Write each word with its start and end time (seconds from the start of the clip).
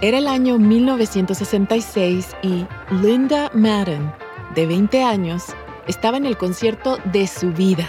Era 0.00 0.18
el 0.18 0.28
año 0.28 0.60
1966 0.60 2.36
y 2.42 2.64
Linda 3.02 3.50
Madden, 3.52 4.12
de 4.54 4.64
20 4.64 5.02
años, 5.02 5.46
estaba 5.88 6.16
en 6.16 6.24
el 6.24 6.36
concierto 6.36 6.98
de 7.06 7.26
su 7.26 7.52
vida. 7.52 7.84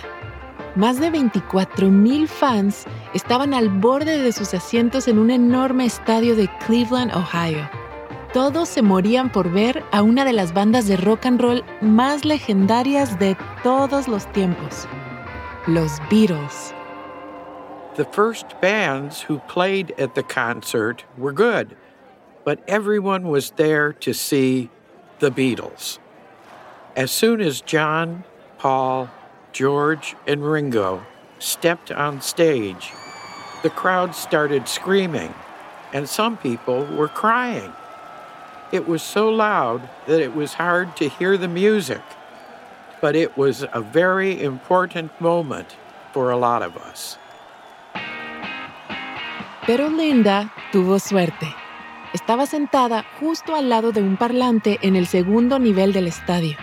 Más 0.76 1.00
de 1.00 1.12
24.000 1.12 2.26
fans 2.26 2.86
estaban 3.14 3.54
al 3.54 3.70
borde 3.70 4.18
de 4.18 4.32
sus 4.32 4.56
asientos 4.56 5.08
en 5.08 5.20
un 5.20 5.30
enorme 5.30 5.86
estadio 5.86 6.36
de 6.36 6.50
Cleveland, 6.66 7.14
Ohio. 7.14 7.70
Todos 8.34 8.70
se 8.70 8.82
morían 8.82 9.32
por 9.32 9.52
ver 9.52 9.84
a 9.92 10.02
una 10.02 10.26
de 10.26 10.34
las 10.34 10.52
bandas 10.52 10.88
de 10.88 10.98
rock 10.98 11.28
and 11.28 11.40
roll 11.40 11.64
más 11.80 12.26
legendarias 12.26 13.20
de 13.20 13.38
todos 13.62 14.08
los 14.08 14.26
tiempos, 14.32 14.88
los 15.68 15.92
Beatles. 16.10 16.74
The 17.98 18.06
first 18.06 18.60
bands 18.62 19.22
who 19.22 19.40
played 19.48 19.94
at 20.00 20.16
the 20.16 20.24
concert 20.24 21.04
were 21.16 21.34
good. 21.34 21.76
But 22.44 22.60
everyone 22.68 23.28
was 23.28 23.52
there 23.52 23.94
to 23.94 24.14
see 24.14 24.70
the 25.20 25.32
Beatles. 25.32 26.00
As 26.96 27.12
soon 27.12 27.42
as 27.42 27.62
John, 27.62 28.24
Paul, 28.58 29.10
George, 29.52 30.16
and 30.28 30.44
Ringo 30.44 31.06
stepped 31.40 31.92
on 31.92 32.22
stage, 32.22 32.92
the 33.64 33.70
crowd 33.70 34.16
started 34.16 34.68
screaming, 34.68 35.34
and 35.94 36.08
some 36.08 36.38
people 36.38 36.86
were 36.86 37.08
crying. 37.08 37.74
It 38.72 38.88
was 38.88 39.02
so 39.02 39.30
loud 39.30 39.90
that 40.08 40.22
it 40.22 40.36
was 40.36 40.54
hard 40.54 40.96
to 40.98 41.10
hear 41.10 41.38
the 41.38 41.48
music, 41.48 42.02
but 43.02 43.16
it 43.16 43.38
was 43.38 43.66
a 43.74 43.82
very 43.82 44.42
important 44.42 45.12
moment 45.20 45.76
for 46.14 46.32
a 46.32 46.38
lot 46.38 46.62
of 46.62 46.78
us. 46.78 47.18
Pero 49.66 49.88
Linda 49.88 50.52
tuvo 50.72 51.00
suerte. 51.00 51.69
Estaba 52.12 52.48
sentada 52.48 53.06
justo 53.20 53.56
al 53.56 53.70
lado 53.70 53.92
de 53.92 54.02
un 54.02 54.18
parlante 54.18 54.80
en 54.82 54.96
el 54.96 55.06
segundo 55.06 55.60
nivel 55.60 55.94
del 55.94 56.08
estadio. 56.08 56.58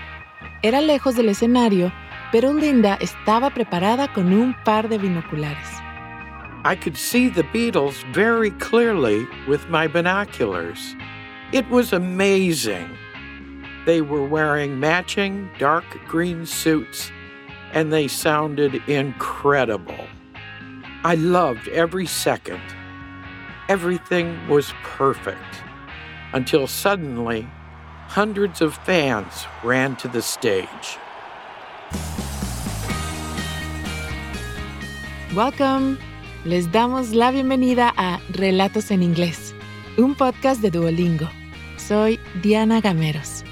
Era 0.62 0.81
lejos 0.81 1.15
del 1.15 1.29
escenario, 1.29 1.93
pero 2.33 2.53
Linda 2.53 2.98
estaba 3.01 3.51
preparada 3.51 4.12
con 4.12 4.33
un 4.33 4.57
par 4.65 4.89
de 4.89 4.98
binoculares. 4.98 5.69
I 6.65 6.75
could 6.75 6.97
see 6.97 7.29
the 7.29 7.45
Beatles 7.53 8.03
very 8.12 8.51
clearly 8.59 9.25
with 9.47 9.61
my 9.69 9.87
binoculars. 9.87 10.97
It 11.53 11.65
was 11.70 11.92
amazing. 11.92 12.89
They 13.85 14.01
were 14.01 14.27
wearing 14.27 14.81
matching 14.81 15.48
dark 15.61 15.85
green 16.09 16.45
suits 16.45 17.13
and 17.73 17.92
they 17.92 18.09
sounded 18.09 18.83
incredible. 18.89 20.09
I 21.05 21.15
loved 21.15 21.69
every 21.69 22.07
second. 22.07 22.61
Everything 23.69 24.39
was 24.48 24.72
perfect 24.97 25.64
until 26.34 26.69
suddenly 26.69 27.48
hundreds 28.06 28.62
of 28.62 28.77
fans 28.84 29.45
ran 29.64 29.97
to 29.97 30.06
the 30.06 30.23
stage. 30.23 30.97
Welcome. 35.34 35.98
Les 36.45 36.70
damos 36.70 37.11
la 37.12 37.33
bienvenida 37.33 37.92
a 37.97 38.20
Relatos 38.31 38.92
en 38.92 39.03
Inglés, 39.03 39.53
un 39.98 40.14
podcast 40.14 40.62
de 40.62 40.70
Duolingo. 40.70 41.28
Soy 41.77 42.20
Diana 42.45 42.80
Gameros. 42.80 43.42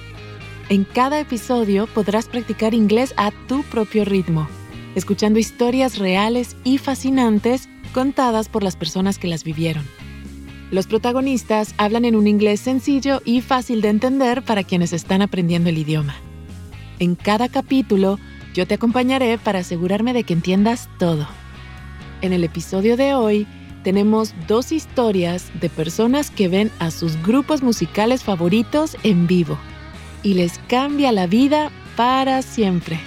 En 0.68 0.84
cada 0.84 1.18
episodio 1.18 1.88
podrás 1.88 2.28
practicar 2.28 2.72
inglés 2.72 3.12
a 3.16 3.32
tu 3.48 3.64
propio 3.64 4.04
ritmo, 4.04 4.46
escuchando 4.94 5.40
historias 5.40 5.98
reales 5.98 6.54
y 6.62 6.78
fascinantes 6.78 7.68
contadas 7.92 8.48
por 8.48 8.62
las 8.62 8.76
personas 8.76 9.18
que 9.18 9.26
las 9.26 9.42
vivieron. 9.42 9.84
Los 10.75 10.89
protagonistas 10.89 11.72
hablan 11.78 12.05
en 12.05 12.17
un 12.17 12.27
inglés 12.27 12.58
sencillo 12.58 13.22
y 13.25 13.42
fácil 13.42 13.80
de 13.80 13.91
entender 13.91 14.42
para 14.42 14.64
quienes 14.64 14.92
están 14.92 15.22
aprendiendo 15.22 15.70
el 15.70 15.78
idioma. 15.78 16.17
En 16.98 17.14
cada 17.14 17.48
capítulo, 17.48 18.18
yo 18.55 18.67
te 18.67 18.74
acompañaré 18.74 19.39
para 19.39 19.61
asegurarme 19.61 20.13
de 20.13 20.24
que 20.24 20.33
entiendas 20.33 20.89
todo. 20.98 21.29
En 22.23 22.33
el 22.33 22.42
episodio 22.42 22.96
de 22.96 23.14
hoy, 23.14 23.46
tenemos 23.84 24.34
dos 24.48 24.73
historias 24.73 25.52
de 25.61 25.70
personas 25.70 26.33
que 26.33 26.48
ven 26.48 26.73
a 26.80 26.90
sus 26.90 27.23
grupos 27.23 27.63
musicales 27.63 28.24
favoritos 28.24 28.96
en 29.05 29.29
vivo 29.29 29.57
y 30.24 30.34
les 30.34 30.58
cambia 30.67 31.13
la 31.13 31.29
vida 31.29 31.70
para 31.95 32.42
siempre. 32.42 32.98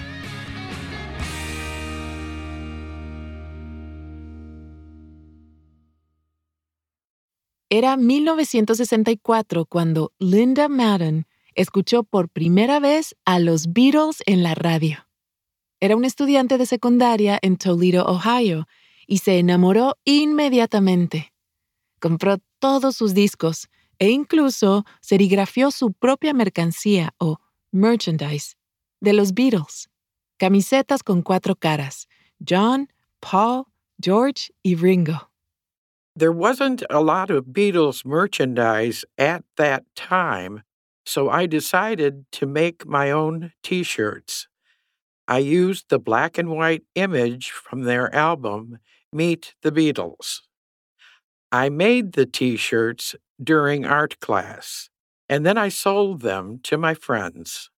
Era 7.70 7.98
1964 7.98 9.66
cuando 9.66 10.12
Linda 10.18 10.68
Madden 10.68 11.26
escuchó 11.54 12.02
por 12.02 12.30
primera 12.30 12.80
vez 12.80 13.14
a 13.26 13.38
los 13.38 13.72
Beatles 13.74 14.22
en 14.24 14.42
la 14.42 14.54
radio. 14.54 15.06
Era 15.80 15.94
un 15.94 16.06
estudiante 16.06 16.56
de 16.56 16.64
secundaria 16.64 17.38
en 17.42 17.58
Toledo, 17.58 18.06
Ohio, 18.06 18.66
y 19.06 19.18
se 19.18 19.38
enamoró 19.38 19.96
inmediatamente. 20.04 21.32
Compró 22.00 22.38
todos 22.58 22.96
sus 22.96 23.12
discos 23.12 23.68
e 23.98 24.10
incluso 24.10 24.84
serigrafió 25.00 25.70
su 25.70 25.92
propia 25.92 26.32
mercancía 26.32 27.14
o 27.18 27.38
merchandise 27.70 28.56
de 29.00 29.12
los 29.12 29.34
Beatles. 29.34 29.90
Camisetas 30.38 31.02
con 31.02 31.20
cuatro 31.22 31.54
caras, 31.54 32.08
John, 32.48 32.88
Paul, 33.20 33.64
George 34.00 34.52
y 34.62 34.76
Ringo. 34.76 35.30
There 36.18 36.32
wasn't 36.32 36.82
a 36.90 37.00
lot 37.00 37.30
of 37.30 37.52
Beatles 37.52 38.04
merchandise 38.04 39.04
at 39.18 39.44
that 39.56 39.84
time, 39.94 40.64
so 41.06 41.30
I 41.30 41.46
decided 41.46 42.24
to 42.32 42.44
make 42.44 42.84
my 42.84 43.12
own 43.12 43.52
t 43.62 43.84
shirts. 43.84 44.48
I 45.28 45.38
used 45.38 45.90
the 45.90 46.00
black 46.00 46.36
and 46.36 46.50
white 46.50 46.82
image 46.96 47.52
from 47.52 47.82
their 47.82 48.12
album, 48.12 48.80
Meet 49.12 49.54
the 49.62 49.70
Beatles. 49.70 50.40
I 51.52 51.68
made 51.68 52.14
the 52.14 52.26
t 52.26 52.56
shirts 52.56 53.14
during 53.40 53.86
art 53.86 54.18
class, 54.18 54.90
and 55.28 55.46
then 55.46 55.56
I 55.56 55.68
sold 55.68 56.22
them 56.22 56.58
to 56.64 56.76
my 56.76 56.94
friends. 56.94 57.70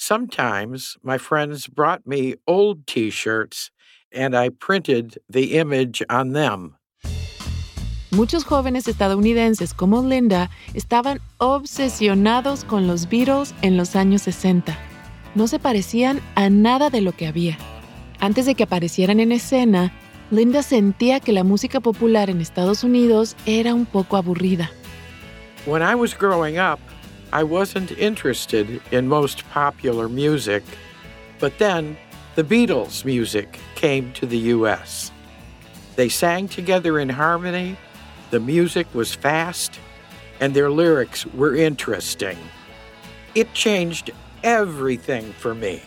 Sometimes 0.00 0.96
my 1.00 1.16
friends 1.16 1.68
brought 1.68 2.08
me 2.08 2.34
old 2.44 2.88
t 2.88 3.08
shirts, 3.10 3.70
and 4.10 4.34
I 4.34 4.48
printed 4.48 5.18
the 5.28 5.54
image 5.54 6.02
on 6.10 6.30
them. 6.30 6.76
Muchos 8.14 8.44
jóvenes 8.44 8.88
estadounidenses 8.88 9.72
como 9.72 10.06
Linda 10.06 10.50
estaban 10.74 11.22
obsesionados 11.38 12.62
con 12.62 12.86
los 12.86 13.08
Beatles 13.08 13.54
en 13.62 13.78
los 13.78 13.96
años 13.96 14.20
60. 14.20 14.76
No 15.34 15.48
se 15.48 15.58
parecían 15.58 16.20
a 16.34 16.50
nada 16.50 16.90
de 16.90 17.00
lo 17.00 17.12
que 17.12 17.26
había. 17.26 17.56
Antes 18.20 18.44
de 18.44 18.54
que 18.54 18.64
aparecieran 18.64 19.18
en 19.18 19.32
escena, 19.32 19.94
Linda 20.30 20.62
sentía 20.62 21.20
que 21.20 21.32
la 21.32 21.42
música 21.42 21.80
popular 21.80 22.28
en 22.28 22.42
Estados 22.42 22.84
Unidos 22.84 23.34
era 23.46 23.72
un 23.72 23.86
poco 23.86 24.18
aburrida. 24.18 24.70
When 25.64 25.80
I 25.80 25.94
was 25.94 26.14
growing 26.14 26.58
up, 26.58 26.80
I 27.32 27.42
wasn't 27.42 27.92
interested 27.92 28.82
in 28.90 29.08
most 29.08 29.42
popular 29.54 30.06
music, 30.10 30.62
but 31.40 31.56
then 31.56 31.96
the 32.34 32.44
Beatles' 32.44 33.06
music 33.06 33.58
came 33.74 34.12
to 34.20 34.26
the 34.26 34.52
US. 34.52 35.10
They 35.96 36.10
sang 36.10 36.46
together 36.46 37.00
in 37.00 37.08
harmony 37.08 37.74
The 38.32 38.40
music 38.40 38.86
was 38.94 39.14
fast 39.14 39.74
and 40.40 40.54
their 40.54 40.70
lyrics 40.70 41.26
were 41.34 41.54
interesting. 41.54 42.38
It 43.34 43.52
changed 43.52 44.10
everything 44.42 45.34
for 45.38 45.54
me. 45.54 45.82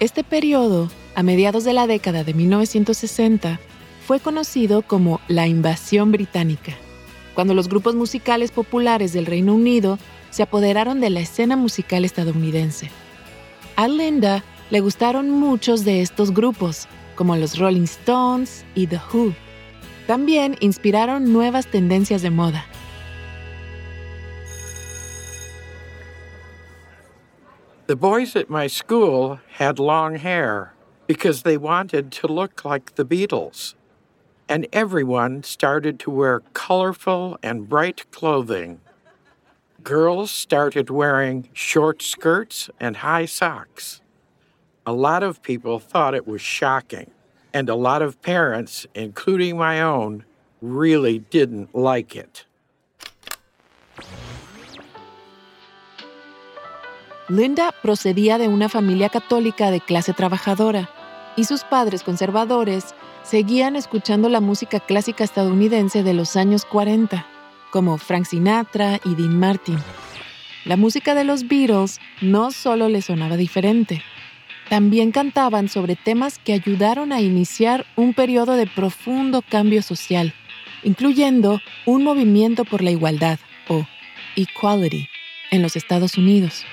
Este 0.00 0.24
periodo, 0.24 0.90
a 1.14 1.22
mediados 1.22 1.62
de 1.62 1.72
la 1.72 1.86
década 1.86 2.24
de 2.24 2.34
1960, 2.34 3.60
fue 4.04 4.18
conocido 4.18 4.82
como 4.82 5.20
la 5.28 5.46
invasión 5.46 6.10
británica, 6.10 6.72
cuando 7.36 7.54
los 7.54 7.68
grupos 7.68 7.94
musicales 7.94 8.50
populares 8.50 9.12
del 9.12 9.26
Reino 9.26 9.54
Unido 9.54 10.00
se 10.30 10.42
apoderaron 10.42 11.00
de 11.00 11.10
la 11.10 11.20
escena 11.20 11.54
musical 11.54 12.04
estadounidense. 12.04 12.90
A 13.76 13.86
Linda 13.86 14.42
le 14.70 14.80
gustaron 14.80 15.30
muchos 15.30 15.84
de 15.84 16.02
estos 16.02 16.34
grupos, 16.34 16.88
como 17.14 17.36
los 17.36 17.56
Rolling 17.56 17.84
Stones 17.84 18.64
y 18.74 18.88
The 18.88 19.00
Who. 19.12 19.45
También 20.06 20.56
inspiraron 20.60 21.32
nuevas 21.32 21.66
tendencias 21.66 22.22
de 22.22 22.30
moda. 22.30 22.64
The 27.88 27.96
boys 27.96 28.36
at 28.36 28.48
my 28.48 28.68
school 28.68 29.40
had 29.58 29.80
long 29.80 30.16
hair 30.16 30.74
because 31.08 31.42
they 31.42 31.56
wanted 31.56 32.12
to 32.12 32.28
look 32.28 32.64
like 32.64 32.94
the 32.94 33.04
Beatles. 33.04 33.74
And 34.48 34.68
everyone 34.72 35.42
started 35.42 35.98
to 36.00 36.10
wear 36.10 36.40
colorful 36.52 37.36
and 37.42 37.68
bright 37.68 38.08
clothing. 38.12 38.80
Girls 39.82 40.30
started 40.30 40.88
wearing 40.88 41.48
short 41.52 42.00
skirts 42.00 42.70
and 42.78 42.98
high 42.98 43.26
socks. 43.26 44.00
A 44.84 44.92
lot 44.92 45.24
of 45.24 45.42
people 45.42 45.80
thought 45.80 46.14
it 46.14 46.28
was 46.28 46.40
shocking 46.40 47.10
And 47.56 47.70
a 47.70 47.74
lot 47.74 48.02
of 48.02 48.20
parents, 48.20 48.86
including 48.94 49.56
my 49.56 49.80
own, 49.80 50.26
really 50.60 51.20
didn't 51.30 51.74
like 51.74 52.14
it. 52.14 52.44
Linda 57.30 57.72
procedía 57.82 58.36
de 58.36 58.48
una 58.48 58.68
familia 58.68 59.08
católica 59.08 59.70
de 59.70 59.80
clase 59.80 60.12
trabajadora 60.12 60.90
y 61.34 61.44
sus 61.44 61.64
padres 61.64 62.02
conservadores 62.02 62.94
seguían 63.22 63.74
escuchando 63.74 64.28
la 64.28 64.42
música 64.42 64.78
clásica 64.78 65.24
estadounidense 65.24 66.02
de 66.02 66.12
los 66.12 66.36
años 66.36 66.66
40, 66.66 67.24
como 67.72 67.96
Frank 67.96 68.26
Sinatra 68.26 69.00
y 69.02 69.14
Dean 69.14 69.40
Martin. 69.40 69.78
La 70.66 70.76
música 70.76 71.14
de 71.14 71.24
los 71.24 71.48
Beatles 71.48 72.00
no 72.20 72.50
solo 72.50 72.90
le 72.90 73.00
sonaba 73.00 73.38
diferente, 73.38 74.02
también 74.68 75.12
cantaban 75.12 75.68
sobre 75.68 75.96
temas 75.96 76.38
que 76.38 76.52
ayudaron 76.52 77.12
a 77.12 77.20
iniciar 77.20 77.86
un 77.96 78.14
periodo 78.14 78.54
de 78.54 78.66
profundo 78.66 79.42
cambio 79.42 79.82
social, 79.82 80.34
incluyendo 80.82 81.60
un 81.84 82.04
movimiento 82.04 82.64
por 82.64 82.82
la 82.82 82.90
igualdad 82.90 83.38
o 83.68 83.84
equality 84.36 85.08
en 85.50 85.62
los 85.62 85.76
Estados 85.76 86.16
Unidos. 86.18 86.64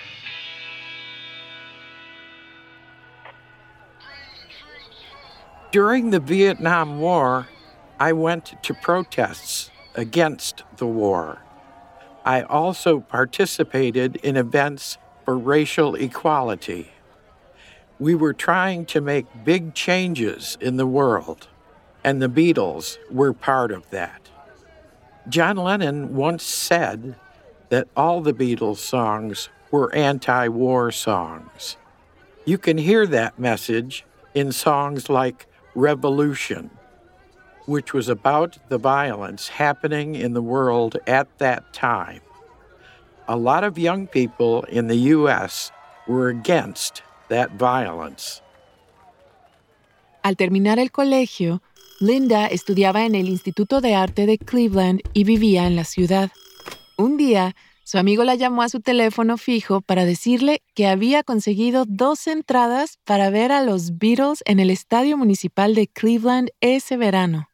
During 5.72 6.12
the 6.12 6.20
Vietnam 6.20 7.00
War, 7.00 7.48
I 8.00 8.14
went 8.14 8.62
to 8.62 8.76
protests 8.76 9.72
against 9.96 10.64
the 10.78 10.86
war. 10.86 11.40
I 12.26 12.44
also 12.44 13.00
participated 13.00 14.18
in 14.18 14.38
events 14.38 15.00
for 15.26 15.36
racial 15.36 15.96
equality. 15.96 16.93
We 18.00 18.16
were 18.16 18.34
trying 18.34 18.86
to 18.88 19.02
make 19.02 19.44
big 19.44 19.76
changes 19.76 20.58
in 20.60 20.78
the 20.78 20.88
world, 20.88 21.48
and 22.04 22.22
the 22.22 22.28
Beatles 22.28 22.98
were 23.12 23.34
part 23.34 23.72
of 23.72 23.90
that. 23.92 24.30
John 25.30 25.58
Lennon 25.58 26.16
once 26.16 26.44
said 26.44 27.16
that 27.70 27.88
all 27.96 28.22
the 28.22 28.34
Beatles 28.34 28.78
songs 28.78 29.50
were 29.72 29.94
anti 29.96 30.48
war 30.48 30.92
songs. 30.92 31.78
You 32.46 32.58
can 32.58 32.78
hear 32.78 33.08
that 33.08 33.40
message 33.40 34.06
in 34.34 34.52
songs 34.52 35.10
like 35.10 35.48
revolution, 35.76 36.72
which 37.66 37.94
was 37.94 38.10
about 38.10 38.58
the 38.70 38.78
violence 38.78 39.48
happening 39.48 40.16
in 40.16 40.34
the 40.34 40.42
world 40.42 40.98
at 41.08 41.28
that 41.38 41.72
time. 41.74 42.22
A 43.28 43.38
lot 43.38 43.64
of 43.64 43.78
young 43.78 44.08
people 44.08 44.64
in 44.64 44.88
the 44.88 44.98
U.S. 45.16 45.72
were 46.08 46.28
against 46.28 47.02
that 47.30 47.50
violence. 47.58 48.42
Al 50.24 50.38
terminar 50.38 50.80
el 50.80 50.92
colegio, 50.92 51.62
Linda 52.00 52.48
estudiaba 52.48 53.06
en 53.06 53.16
el 53.16 53.28
Instituto 53.28 53.82
de 53.82 53.96
Arte 53.96 54.26
de 54.26 54.38
Cleveland 54.38 55.02
y 55.14 55.26
vivía 55.26 55.68
en 55.68 55.76
la 55.76 55.84
ciudad. 55.84 56.32
Un 56.98 57.18
día, 57.18 57.56
su 57.84 57.98
amigo 57.98 58.24
la 58.24 58.36
llamó 58.36 58.62
a 58.62 58.70
su 58.70 58.80
teléfono 58.80 59.38
fijo 59.38 59.82
para 59.82 60.06
decirle 60.06 60.64
que 60.74 60.88
había 60.88 61.24
conseguido 61.24 61.84
dos 61.86 62.28
entradas 62.28 62.98
para 63.04 63.30
ver 63.30 63.52
a 63.52 63.64
los 63.64 63.98
Beatles 63.98 64.42
en 64.46 64.60
el 64.60 64.70
Estadio 64.70 65.18
Municipal 65.18 65.76
de 65.76 65.88
Cleveland 65.88 66.50
ese 66.62 66.96
verano. 66.96 67.50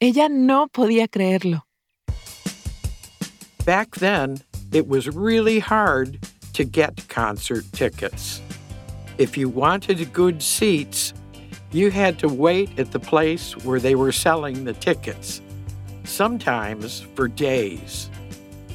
Ella 0.00 0.28
no 0.28 0.66
podía 0.68 1.06
creerlo. 1.06 1.66
Back 3.64 3.98
then, 4.00 4.42
it 4.72 4.86
was 4.88 5.06
really 5.06 5.60
hard 5.60 6.18
to 6.54 6.64
get 6.64 7.08
concert 7.08 7.64
tickets. 7.72 8.40
If 9.20 9.36
you 9.36 9.48
wanted 9.50 10.12
good 10.14 10.42
seats, 10.42 11.12
you 11.72 11.90
had 11.90 12.18
to 12.20 12.28
wait 12.28 12.78
at 12.78 12.90
the 12.90 12.98
place 12.98 13.54
where 13.66 13.78
they 13.78 13.94
were 13.94 14.12
selling 14.12 14.64
the 14.64 14.72
tickets, 14.72 15.42
sometimes 16.04 17.02
for 17.14 17.28
days. 17.28 18.08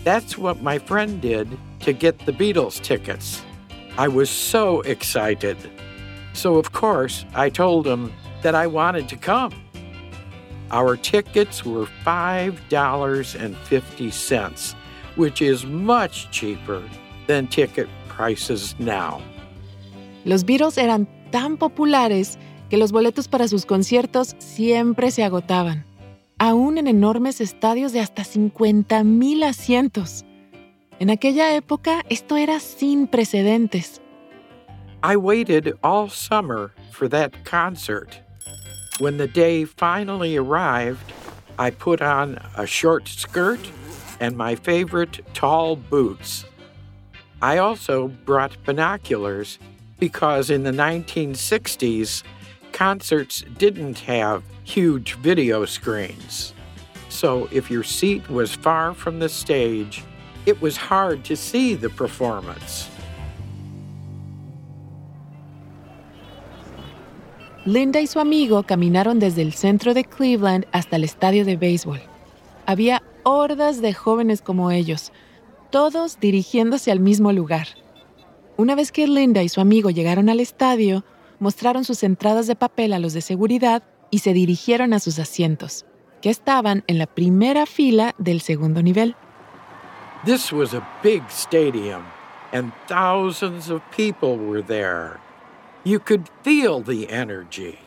That's 0.03 0.37
what 0.37 0.61
my 0.61 0.77
friend 0.77 1.19
did 1.19 1.57
to 1.79 1.93
get 1.93 2.27
the 2.27 2.31
Beatles 2.31 2.79
tickets. 2.79 3.41
I 3.97 4.07
was 4.07 4.29
so 4.29 4.81
excited. 4.81 5.57
So, 6.33 6.57
of 6.57 6.73
course, 6.73 7.25
I 7.33 7.49
told 7.49 7.87
him 7.87 8.13
that 8.43 8.53
I 8.53 8.67
wanted 8.67 9.09
to 9.09 9.17
come. 9.17 9.51
Our 10.69 10.95
tickets 10.95 11.65
were 11.65 11.87
$5.50, 12.05 14.75
which 15.15 15.41
is 15.41 15.65
much 15.65 16.29
cheaper 16.29 16.87
than 17.25 17.47
ticket 17.47 17.89
prices 18.07 18.75
now. 18.77 19.23
Los 20.25 20.43
Beatles 20.43 20.77
eran 20.77 21.07
tan 21.31 21.55
populares 21.57 22.37
que 22.69 22.77
los 22.77 22.91
boletos 22.91 23.29
para 23.29 23.47
sus 23.47 23.65
conciertos 23.65 24.35
siempre 24.39 25.09
se 25.11 25.23
agotaban. 25.23 25.85
aún 26.37 26.77
en 26.77 26.87
enormes 26.87 27.41
estadios 27.41 27.93
de 27.93 28.01
hasta 28.01 28.23
50.000 28.23 29.43
asientos. 29.45 30.25
En 30.99 31.09
aquella 31.09 31.55
época 31.55 32.03
esto 32.09 32.37
era 32.37 32.59
sin 32.59 33.07
precedentes. 33.07 34.01
I 35.03 35.15
waited 35.15 35.73
all 35.83 36.09
summer 36.09 36.71
for 36.91 37.07
that 37.09 37.31
concert. 37.45 38.19
When 38.99 39.17
the 39.17 39.27
day 39.27 39.65
finally 39.65 40.37
arrived, 40.37 41.13
I 41.59 41.69
put 41.69 42.01
on 42.01 42.39
a 42.57 42.65
short 42.65 43.07
skirt 43.07 43.59
and 44.19 44.35
my 44.35 44.55
favorite 44.55 45.21
tall 45.33 45.75
boots. 45.75 46.45
I 47.41 47.57
also 47.57 48.07
brought 48.25 48.57
binoculars 48.65 49.59
because 49.99 50.49
in 50.49 50.63
the 50.63 50.71
1960s, 50.71 52.23
concerts 52.71 53.43
didn't 53.57 53.99
have 53.99 54.43
huge 54.63 55.15
video 55.15 55.65
screens. 55.65 56.53
So 57.09 57.47
if 57.51 57.71
your 57.71 57.83
seat 57.83 58.29
was 58.29 58.53
far 58.53 58.93
from 58.93 59.19
the 59.19 59.29
stage, 59.29 60.03
it 60.45 60.61
was 60.61 60.75
hard 60.75 61.23
to 61.25 61.35
see 61.35 61.75
the 61.75 61.89
performance. 61.89 62.89
Linda 67.65 67.99
y 67.99 68.05
su 68.05 68.19
amigo 68.19 68.61
caminaron 68.63 69.19
desde 69.19 69.41
el 69.41 69.53
centro 69.53 69.95
de 69.95 70.03
Cleveland 70.03 70.67
hasta 70.71 70.97
el 70.97 71.03
estadio 71.03 71.45
de 71.45 71.55
béisbol. 71.57 71.99
Había 72.67 73.01
hordas 73.23 73.81
de 73.81 73.91
jóvenes 73.93 74.41
como 74.41 74.69
ellos, 74.69 75.11
todos 75.71 76.19
dirigiéndose 76.19 76.91
al 76.91 76.99
mismo 76.99 77.31
lugar. 77.31 77.67
Una 78.57 78.73
vez 78.73 78.93
que 78.93 79.05
Linda 79.05 79.43
y 79.43 79.49
su 79.49 79.59
amigo 79.59 79.89
llegaron 79.89 80.29
al 80.29 80.39
estadio, 80.39 81.03
mostraron 81.39 81.83
sus 81.83 82.03
entradas 82.03 82.47
de 82.47 82.55
papel 82.55 82.93
a 82.93 82.99
los 82.99 83.11
de 83.11 83.19
seguridad 83.19 83.83
y 84.11 84.19
se 84.19 84.31
dirigieron 84.31 84.93
a 84.93 84.99
sus 84.99 85.19
asientos, 85.19 85.85
que 86.21 86.29
estaban 86.29 86.85
en 86.87 86.97
la 86.97 87.05
primera 87.05 87.65
fila 87.65 88.15
del 88.17 88.39
segundo 88.39 88.81
nivel. 88.81 89.13
This 90.23 90.53
was 90.53 90.73
a 90.73 90.87
big 91.03 91.21
stadium, 91.29 92.03
and 92.53 92.71
thousands 92.87 93.69
of 93.69 93.81
people 93.91 94.37
were 94.37 94.63
there. 94.63 95.19
You 95.83 95.99
could 95.99 96.29
feel 96.41 96.81
the 96.81 97.09
energy. 97.09 97.79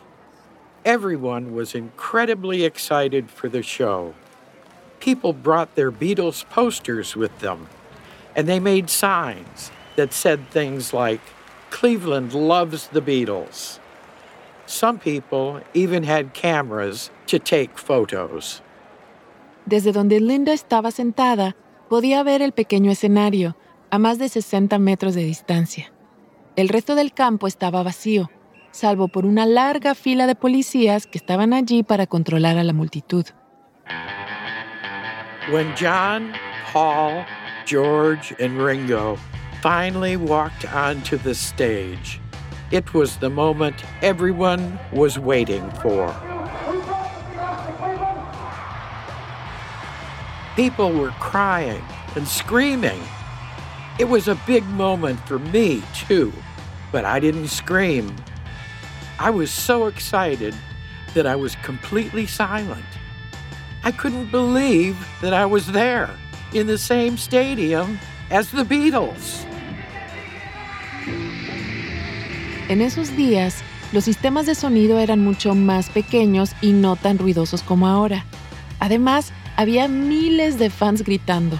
Everyone 0.84 1.54
was 1.54 1.74
incredibly 1.74 2.64
excited 2.64 3.30
for 3.30 3.48
the 3.48 3.62
show. 3.62 4.12
People 5.00 5.32
brought 5.32 5.74
their 5.76 5.90
Beatles 5.90 6.44
posters 6.50 7.16
with 7.16 7.36
them, 7.40 7.68
and 8.36 8.46
they 8.46 8.60
made 8.60 8.90
signs 8.90 9.72
that 9.98 10.12
said 10.12 10.40
things 10.50 10.94
like, 10.94 11.20
Cleveland 11.70 12.32
loves 12.32 12.88
the 12.88 13.02
Beatles. 13.02 13.80
Some 14.66 14.98
people 14.98 15.60
even 15.74 16.04
had 16.04 16.32
cameras 16.32 17.10
to 17.26 17.38
take 17.38 17.76
photos. 17.76 18.62
Desde 19.66 19.92
donde 19.92 20.20
Linda 20.20 20.52
estaba 20.52 20.90
sentada, 20.90 21.56
podía 21.90 22.22
ver 22.22 22.40
el 22.42 22.52
pequeño 22.52 22.90
escenario, 22.90 23.56
a 23.90 23.98
más 23.98 24.18
de 24.18 24.28
60 24.28 24.78
metros 24.78 25.14
de 25.14 25.24
distancia. 25.24 25.92
El 26.56 26.68
resto 26.68 26.94
del 26.94 27.12
campo 27.12 27.46
estaba 27.46 27.82
vacío, 27.82 28.30
salvo 28.70 29.08
por 29.08 29.26
una 29.26 29.46
larga 29.46 29.94
fila 29.94 30.26
de 30.26 30.34
policías 30.34 31.06
que 31.06 31.18
estaban 31.18 31.52
allí 31.52 31.82
para 31.82 32.06
controlar 32.06 32.56
a 32.56 32.64
la 32.64 32.72
multitud. 32.72 33.26
When 35.50 35.74
John, 35.76 36.32
Paul, 36.72 37.24
George, 37.66 38.34
and 38.38 38.60
Ringo 38.62 39.18
finally 39.60 40.16
walked 40.16 40.64
onto 40.72 41.16
the 41.16 41.34
stage, 41.34 42.20
it 42.70 42.94
was 42.94 43.16
the 43.16 43.30
moment 43.30 43.82
everyone 44.02 44.78
was 44.92 45.18
waiting 45.18 45.68
for. 45.82 46.14
People 50.54 50.92
were 50.92 51.10
crying 51.12 51.82
and 52.14 52.26
screaming. 52.26 53.00
It 53.98 54.08
was 54.08 54.28
a 54.28 54.34
big 54.46 54.64
moment 54.66 55.18
for 55.26 55.38
me, 55.38 55.82
too, 55.94 56.32
but 56.92 57.04
I 57.04 57.18
didn't 57.18 57.48
scream. 57.48 58.14
I 59.18 59.30
was 59.30 59.50
so 59.50 59.86
excited 59.86 60.54
that 61.14 61.26
I 61.26 61.34
was 61.36 61.56
completely 61.56 62.26
silent. 62.26 62.84
I 63.82 63.90
couldn't 63.92 64.30
believe 64.30 64.96
that 65.20 65.32
I 65.32 65.46
was 65.46 65.72
there 65.72 66.10
in 66.52 66.66
the 66.66 66.78
same 66.78 67.16
stadium 67.16 67.98
as 68.30 68.50
the 68.50 68.62
Beatles. 68.62 69.47
En 72.68 72.82
esos 72.82 73.16
días, 73.16 73.56
los 73.92 74.04
sistemas 74.04 74.44
de 74.44 74.54
sonido 74.54 74.98
eran 74.98 75.24
mucho 75.24 75.54
más 75.54 75.88
pequeños 75.88 76.52
y 76.60 76.72
no 76.72 76.96
tan 76.96 77.16
ruidosos 77.16 77.62
como 77.62 77.86
ahora. 77.86 78.26
Además, 78.78 79.32
había 79.56 79.88
miles 79.88 80.58
de 80.58 80.68
fans 80.68 81.02
gritando. 81.02 81.58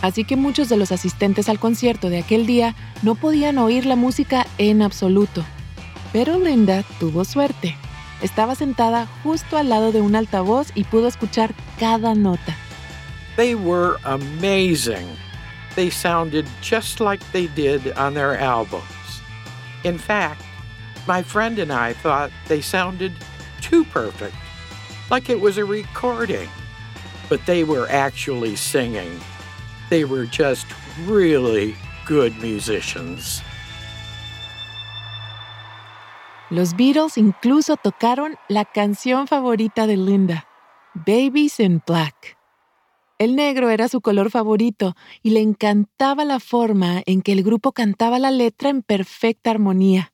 Así 0.00 0.24
que 0.24 0.36
muchos 0.36 0.70
de 0.70 0.78
los 0.78 0.92
asistentes 0.92 1.50
al 1.50 1.58
concierto 1.58 2.08
de 2.08 2.20
aquel 2.20 2.46
día 2.46 2.74
no 3.02 3.16
podían 3.16 3.58
oír 3.58 3.84
la 3.84 3.96
música 3.96 4.46
en 4.56 4.80
absoluto. 4.80 5.44
Pero 6.10 6.38
Linda 6.38 6.84
tuvo 6.98 7.26
suerte. 7.26 7.76
Estaba 8.22 8.54
sentada 8.54 9.06
justo 9.22 9.58
al 9.58 9.68
lado 9.68 9.92
de 9.92 10.00
un 10.00 10.16
altavoz 10.16 10.68
y 10.74 10.84
pudo 10.84 11.06
escuchar 11.06 11.54
cada 11.78 12.14
nota. 12.14 12.56
They 13.36 13.54
were 13.54 13.98
amazing. 14.04 15.06
They 15.74 15.90
sounded 15.90 16.46
just 16.62 16.98
like 16.98 17.22
they 17.32 17.48
did 17.48 17.92
on 17.98 18.14
their 18.14 18.40
albums. 18.40 18.84
In 19.84 19.98
fact, 19.98 20.45
my 21.06 21.22
friend 21.22 21.58
and 21.58 21.72
I 21.72 21.92
thought 21.92 22.30
they 22.48 22.60
sounded 22.60 23.12
too 23.60 23.84
perfect, 23.84 24.34
like 25.10 25.30
it 25.30 25.40
was 25.40 25.58
a 25.58 25.64
recording. 25.64 26.48
But 27.28 27.40
they 27.46 27.64
were 27.64 27.88
actually 27.88 28.56
singing. 28.56 29.20
They 29.90 30.04
were 30.04 30.26
just 30.26 30.66
really 31.06 31.74
good 32.06 32.36
musicians. 32.40 33.42
Los 36.50 36.74
Beatles 36.76 37.18
incluso 37.18 37.76
tocaron 37.76 38.36
la 38.48 38.64
canción 38.64 39.26
favorita 39.26 39.88
de 39.88 39.96
Linda, 39.96 40.46
Babies 40.94 41.58
in 41.58 41.82
Black. 41.84 42.36
El 43.18 43.34
negro 43.34 43.70
era 43.70 43.88
su 43.88 44.00
color 44.00 44.30
favorito 44.30 44.94
y 45.22 45.30
le 45.30 45.40
encantaba 45.40 46.24
la 46.24 46.38
forma 46.38 47.02
en 47.06 47.22
que 47.22 47.32
el 47.32 47.42
grupo 47.42 47.72
cantaba 47.72 48.18
la 48.18 48.30
letra 48.30 48.68
en 48.68 48.82
perfecta 48.82 49.50
armonía. 49.50 50.12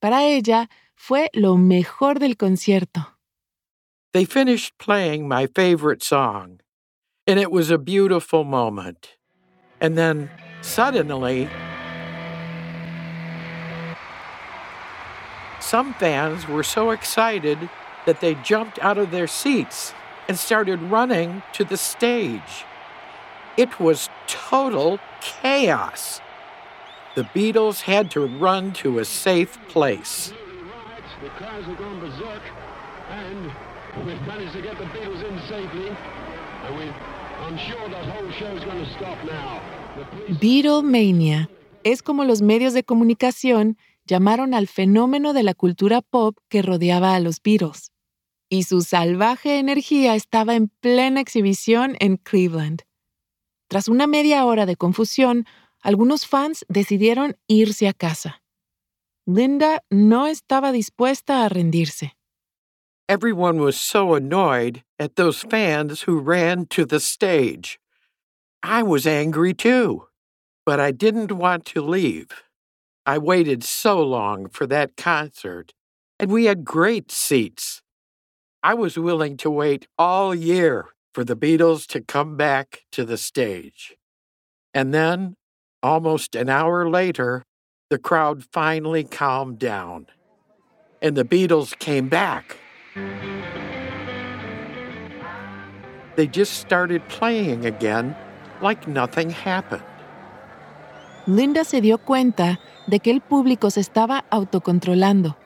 Para 0.00 0.22
ella 0.22 0.68
fue 0.94 1.28
lo 1.34 1.56
mejor 1.56 2.18
del 2.18 2.36
concierto. 2.36 3.14
They 4.12 4.24
finished 4.24 4.78
playing 4.78 5.28
my 5.28 5.46
favorite 5.46 6.02
song, 6.02 6.60
and 7.26 7.38
it 7.38 7.50
was 7.50 7.70
a 7.70 7.78
beautiful 7.78 8.44
moment. 8.44 9.16
And 9.80 9.98
then 9.98 10.30
suddenly, 10.60 11.48
some 15.60 15.94
fans 15.94 16.48
were 16.48 16.62
so 16.62 16.90
excited 16.90 17.68
that 18.06 18.20
they 18.20 18.34
jumped 18.36 18.78
out 18.78 18.98
of 18.98 19.10
their 19.10 19.26
seats 19.26 19.92
and 20.28 20.38
started 20.38 20.80
running 20.82 21.42
to 21.52 21.64
the 21.64 21.76
stage. 21.76 22.64
It 23.56 23.80
was 23.80 24.08
total 24.26 25.00
chaos. 25.20 26.20
The 27.18 27.24
Beatles 27.34 27.80
had 27.80 28.12
to 28.12 28.26
run 28.26 28.72
to 28.74 29.00
a 29.00 29.04
safe 29.04 29.58
place. 29.66 30.32
The 31.20 31.30
crowds 31.30 31.66
have 31.66 31.76
gone 31.76 31.98
berserk, 31.98 32.42
and 33.10 33.50
we've 34.06 34.24
managed 34.24 34.52
to 34.52 34.62
get 34.62 34.78
the 34.78 34.84
Beatles 34.94 35.24
in 35.28 35.36
safely. 35.48 35.88
And 35.88 36.78
we, 36.78 36.84
I'm 37.44 37.58
sure 37.58 37.88
that 37.88 38.04
whole 38.04 38.30
show 38.30 38.54
is 38.54 38.62
going 38.62 38.84
to 38.84 38.90
stop 38.92 39.18
now. 39.24 39.60
Beatlemania 40.40 41.50
es 41.82 42.02
como 42.02 42.22
los 42.22 42.40
medios 42.40 42.72
de 42.72 42.84
comunicación 42.84 43.78
llamaron 44.06 44.54
al 44.54 44.68
fenómeno 44.68 45.32
de 45.32 45.42
la 45.42 45.54
cultura 45.54 46.02
pop 46.02 46.38
que 46.48 46.62
rodeaba 46.62 47.16
a 47.16 47.18
los 47.18 47.42
Beatles. 47.42 47.90
Y 48.48 48.62
su 48.62 48.82
salvaje 48.82 49.58
energía 49.58 50.14
estaba 50.14 50.54
en 50.54 50.68
plena 50.68 51.20
exhibición 51.20 51.96
en 51.98 52.16
Cleveland. 52.18 52.82
Tras 53.66 53.88
una 53.88 54.06
media 54.06 54.44
hora 54.44 54.66
de 54.66 54.76
confusión, 54.76 55.46
algunos 55.82 56.24
fans 56.26 56.64
decidieron 56.68 57.36
irse 57.48 57.88
a 57.88 57.92
casa. 57.92 58.42
Linda 59.26 59.82
no 59.90 60.26
estaba 60.26 60.72
dispuesta 60.72 61.44
a 61.44 61.48
rendirse. 61.48 62.12
Everyone 63.08 63.60
was 63.60 63.78
so 63.80 64.14
annoyed 64.14 64.82
at 64.98 65.16
those 65.16 65.40
fans 65.40 66.02
who 66.02 66.18
ran 66.18 66.66
to 66.66 66.84
the 66.84 67.00
stage. 67.00 67.78
I 68.62 68.82
was 68.82 69.06
angry 69.06 69.54
too, 69.54 70.08
but 70.66 70.78
I 70.80 70.92
didn't 70.92 71.32
want 71.32 71.64
to 71.66 71.80
leave. 71.80 72.28
I 73.06 73.16
waited 73.16 73.64
so 73.64 74.02
long 74.02 74.48
for 74.48 74.66
that 74.66 74.96
concert, 74.96 75.72
and 76.18 76.30
we 76.30 76.44
had 76.44 76.64
great 76.64 77.10
seats. 77.10 77.80
I 78.62 78.74
was 78.74 78.98
willing 78.98 79.36
to 79.38 79.50
wait 79.50 79.86
all 79.98 80.34
year 80.34 80.86
for 81.14 81.24
the 81.24 81.36
Beatles 81.36 81.86
to 81.88 82.00
come 82.00 82.36
back 82.36 82.82
to 82.92 83.04
the 83.04 83.16
stage. 83.16 83.96
And 84.74 84.92
then, 84.92 85.36
almost 85.82 86.34
an 86.34 86.48
hour 86.48 86.88
later, 86.88 87.42
the 87.90 87.98
crowd 87.98 88.44
finally 88.52 89.04
calmed 89.04 89.58
down, 89.58 90.06
and 91.00 91.16
the 91.16 91.24
Beatles 91.24 91.78
came 91.78 92.08
back. 92.08 92.56
They 96.16 96.26
just 96.26 96.54
started 96.54 97.02
playing 97.08 97.64
again 97.64 98.16
like 98.60 98.88
nothing 98.88 99.30
happened. 99.30 99.84
Linda 101.26 101.64
se 101.64 101.80
dio 101.80 101.98
cuenta 101.98 102.58
de 102.86 103.00
que 103.00 103.10
el 103.10 103.20
público 103.20 103.70
se 103.70 103.80
estaba 103.80 104.24
autocontrolando. 104.30 105.36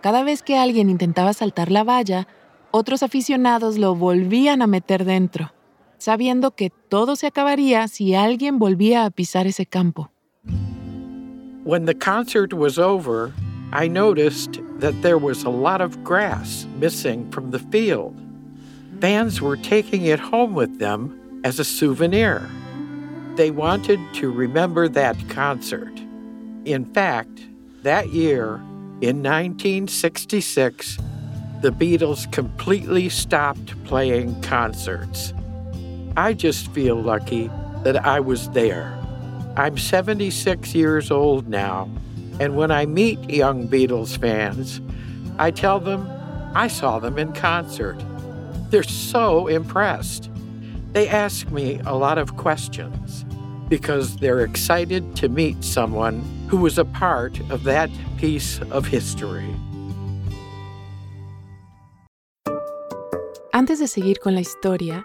Cada 0.00 0.22
vez 0.24 0.42
que 0.42 0.56
alguien 0.56 0.90
intentaba 0.90 1.32
saltar 1.34 1.70
la 1.70 1.84
valla, 1.84 2.26
otros 2.70 3.02
aficionados 3.02 3.78
lo 3.78 3.94
volvían 3.94 4.62
a 4.62 4.66
meter 4.66 5.04
dentro, 5.04 5.52
sabiendo 5.98 6.52
que 6.52 6.70
todo 6.88 7.16
se 7.16 7.26
acabaría 7.26 7.86
si 7.88 8.14
alguien 8.14 8.58
volvía 8.58 9.04
a 9.04 9.10
pisar 9.10 9.46
ese 9.46 9.66
campo. 9.66 10.10
When 11.64 11.84
the 11.84 11.94
concert 11.94 12.54
was 12.54 12.78
over, 12.78 13.32
I 13.72 13.88
noticed 13.88 14.60
that 14.78 15.02
there 15.02 15.18
was 15.18 15.44
a 15.44 15.50
lot 15.50 15.82
of 15.82 16.02
grass 16.02 16.66
missing 16.78 17.30
from 17.30 17.50
the 17.50 17.58
field. 17.58 18.16
Fans 19.00 19.42
were 19.42 19.56
taking 19.56 20.06
it 20.06 20.18
home 20.18 20.54
with 20.54 20.78
them 20.78 21.40
as 21.44 21.58
a 21.58 21.64
souvenir. 21.64 22.48
They 23.36 23.50
wanted 23.50 24.00
to 24.14 24.30
remember 24.30 24.88
that 24.88 25.16
concert. 25.28 25.92
In 26.64 26.86
fact, 26.86 27.46
that 27.82 28.08
year, 28.08 28.56
in 29.00 29.22
1966, 29.22 30.98
the 31.60 31.70
Beatles 31.70 32.30
completely 32.32 33.08
stopped 33.08 33.82
playing 33.84 34.40
concerts. 34.42 35.32
I 36.18 36.32
just 36.32 36.72
feel 36.72 37.00
lucky 37.00 37.48
that 37.84 38.04
I 38.04 38.18
was 38.18 38.50
there. 38.50 38.98
I'm 39.56 39.78
76 39.78 40.74
years 40.74 41.12
old 41.12 41.46
now, 41.46 41.88
and 42.40 42.56
when 42.56 42.72
I 42.72 42.86
meet 42.86 43.30
young 43.30 43.68
Beatles 43.68 44.18
fans, 44.18 44.80
I 45.38 45.52
tell 45.52 45.78
them 45.78 46.10
I 46.56 46.66
saw 46.66 46.98
them 46.98 47.18
in 47.18 47.32
concert. 47.34 48.02
They're 48.70 48.82
so 48.82 49.46
impressed. 49.46 50.28
They 50.92 51.08
ask 51.08 51.52
me 51.52 51.80
a 51.86 51.94
lot 51.94 52.18
of 52.18 52.36
questions 52.36 53.24
because 53.68 54.16
they're 54.16 54.40
excited 54.40 55.14
to 55.18 55.28
meet 55.28 55.62
someone 55.62 56.18
who 56.48 56.56
was 56.56 56.78
a 56.78 56.84
part 56.84 57.38
of 57.48 57.62
that 57.62 57.90
piece 58.16 58.60
of 58.72 58.88
history. 58.88 59.54
Antes 63.52 63.78
de 63.78 63.86
seguir 63.86 64.16
con 64.20 64.34
la 64.34 64.40
historia, 64.40 65.04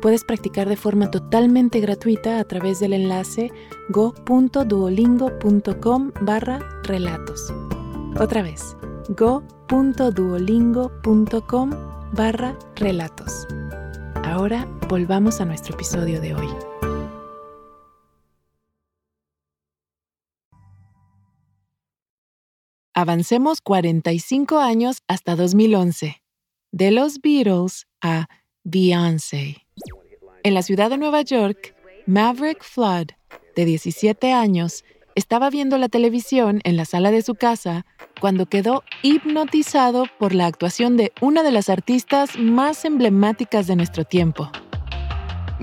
puedes 0.00 0.24
practicar 0.24 0.68
de 0.68 0.76
forma 0.76 1.10
totalmente 1.10 1.80
gratuita 1.80 2.38
a 2.38 2.44
través 2.44 2.78
del 2.80 2.92
enlace 2.92 3.50
go.duolingo.com 3.90 6.12
barra 6.22 6.60
relatos. 6.84 7.52
Otra 8.18 8.42
vez, 8.42 8.76
go.duolingo.com 9.10 11.70
barra 12.12 12.58
relatos. 12.76 13.46
Ahora 14.24 14.66
volvamos 14.88 15.40
a 15.40 15.44
nuestro 15.44 15.74
episodio 15.74 16.20
de 16.20 16.34
hoy. 16.34 16.48
Avancemos 22.98 23.60
45 23.60 24.58
años 24.58 25.02
hasta 25.06 25.36
2011. 25.36 26.22
De 26.72 26.90
los 26.90 27.20
Beatles 27.20 27.86
a 28.00 28.26
Beyoncé. 28.64 29.65
En 30.46 30.54
la 30.54 30.62
ciudad 30.62 30.90
de 30.90 30.96
Nueva 30.96 31.22
York, 31.22 31.74
Maverick 32.06 32.62
Flood, 32.62 33.08
de 33.56 33.64
17 33.64 34.32
años, 34.32 34.84
estaba 35.16 35.50
viendo 35.50 35.76
la 35.76 35.88
televisión 35.88 36.60
en 36.62 36.76
la 36.76 36.84
sala 36.84 37.10
de 37.10 37.22
su 37.22 37.34
casa 37.34 37.84
cuando 38.20 38.46
quedó 38.46 38.84
hipnotizado 39.02 40.04
por 40.20 40.36
la 40.36 40.46
actuación 40.46 40.96
de 40.96 41.10
una 41.20 41.42
de 41.42 41.50
las 41.50 41.68
artistas 41.68 42.38
más 42.38 42.84
emblemáticas 42.84 43.66
de 43.66 43.74
nuestro 43.74 44.04
tiempo. 44.04 44.48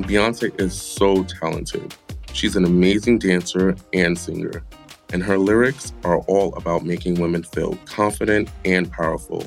Beyonce 0.06 0.52
is 0.60 0.74
so 0.74 1.26
talented. 1.40 1.96
She's 2.34 2.58
an 2.58 2.66
amazing 2.66 3.20
dancer 3.20 3.78
and 3.94 4.18
singer, 4.18 4.66
and 5.14 5.24
her 5.24 5.38
lyrics 5.38 5.94
are 6.04 6.20
all 6.28 6.54
about 6.58 6.84
making 6.84 7.22
women 7.22 7.46
feel 7.46 7.78
confident 7.86 8.50
and 8.66 8.92
powerful. 8.92 9.46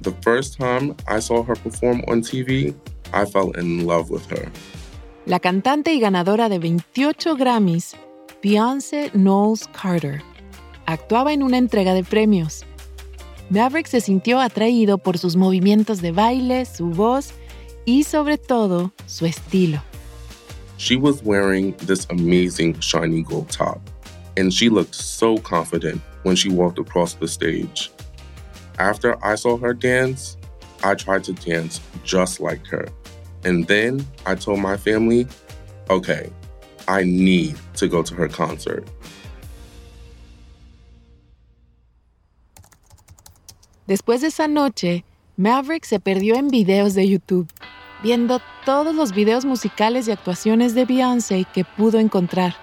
The 0.00 0.14
first 0.22 0.56
time 0.58 0.96
I 1.06 1.20
saw 1.20 1.42
her 1.42 1.56
perform 1.56 2.02
on 2.08 2.22
TV, 2.22 2.74
I 3.12 3.24
fell 3.26 3.52
in 3.52 3.86
love 3.86 4.10
with 4.10 4.26
her. 4.30 4.50
La 5.26 5.38
cantante 5.38 5.92
y 5.92 6.00
ganadora 6.00 6.48
de 6.48 6.58
28 6.58 7.36
Grammys, 7.36 7.94
Beyoncé 8.42 9.10
Knowles 9.12 9.68
Carter, 9.68 10.22
actuaba 10.86 11.32
en 11.32 11.42
una 11.42 11.58
entrega 11.58 11.94
de 11.94 12.02
premios. 12.02 12.64
Maverick 13.50 13.86
se 13.86 14.00
sintió 14.00 14.40
atraído 14.40 14.98
por 14.98 15.18
sus 15.18 15.36
movimientos 15.36 16.00
de 16.00 16.10
baile, 16.10 16.64
su 16.64 16.86
voz 16.86 17.34
y 17.84 18.04
sobre 18.04 18.38
todo 18.38 18.92
su 19.06 19.26
estilo. 19.26 19.80
She 20.78 20.96
was 20.96 21.22
wearing 21.22 21.74
this 21.86 22.06
amazing 22.10 22.80
shiny 22.80 23.22
gold 23.22 23.48
top, 23.50 23.80
and 24.36 24.52
she 24.52 24.68
looked 24.68 24.94
so 24.94 25.36
confident 25.38 26.00
when 26.24 26.34
she 26.34 26.48
walked 26.48 26.78
across 26.78 27.14
the 27.14 27.28
stage. 27.28 27.92
After 28.78 29.16
I 29.22 29.36
saw 29.36 29.56
her 29.58 29.74
dance, 29.74 30.36
I 30.82 30.94
tried 30.94 31.22
to 31.24 31.32
dance 31.32 31.80
just 32.02 32.40
like 32.40 32.66
her. 32.66 32.88
And 33.44 33.66
then 33.66 34.04
I 34.26 34.34
told 34.34 34.60
my 34.60 34.76
family, 34.76 35.26
okay, 35.90 36.30
I 36.88 37.04
need 37.04 37.56
to 37.76 37.88
go 37.88 38.02
to 38.02 38.14
her 38.14 38.28
concert. 38.28 38.86
Después 43.88 44.20
de 44.20 44.28
esa 44.28 44.46
noche, 44.46 45.04
Maverick 45.36 45.84
se 45.84 45.98
perdió 45.98 46.36
en 46.36 46.48
videos 46.48 46.94
de 46.94 47.08
YouTube, 47.08 47.48
viendo 48.02 48.40
todos 48.64 48.94
los 48.94 49.12
videos 49.12 49.44
musicales 49.44 50.06
y 50.06 50.12
actuaciones 50.12 50.74
de 50.74 50.84
Beyoncé 50.84 51.46
que 51.52 51.64
pudo 51.64 51.98
encontrar. 51.98 52.54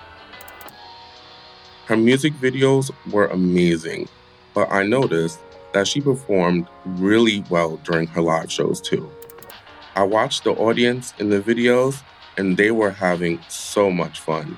Her 1.88 1.98
music 1.98 2.33
videos 2.39 2.91
were 3.12 3.27
amazing, 3.31 4.07
but 4.53 4.71
I 4.71 4.83
noticed 4.83 5.39
that 5.74 5.88
she 5.88 6.00
performed 6.00 6.67
really 6.86 7.43
well 7.50 7.79
during 7.83 8.07
her 8.07 8.21
live 8.21 8.51
shows 8.51 8.79
too. 8.79 9.09
I 9.96 10.03
watched 10.03 10.43
the 10.43 10.51
audience 10.51 11.13
in 11.19 11.29
the 11.29 11.39
videos 11.39 12.01
and 12.38 12.58
they 12.58 12.72
were 12.72 12.91
having 12.91 13.39
so 13.50 13.89
much 13.89 14.19
fun. 14.19 14.58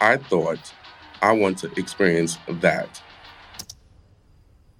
I 0.00 0.16
thought 0.16 0.72
I 1.20 1.32
want 1.32 1.58
to 1.58 1.70
experience 1.76 2.38
that. 2.48 3.02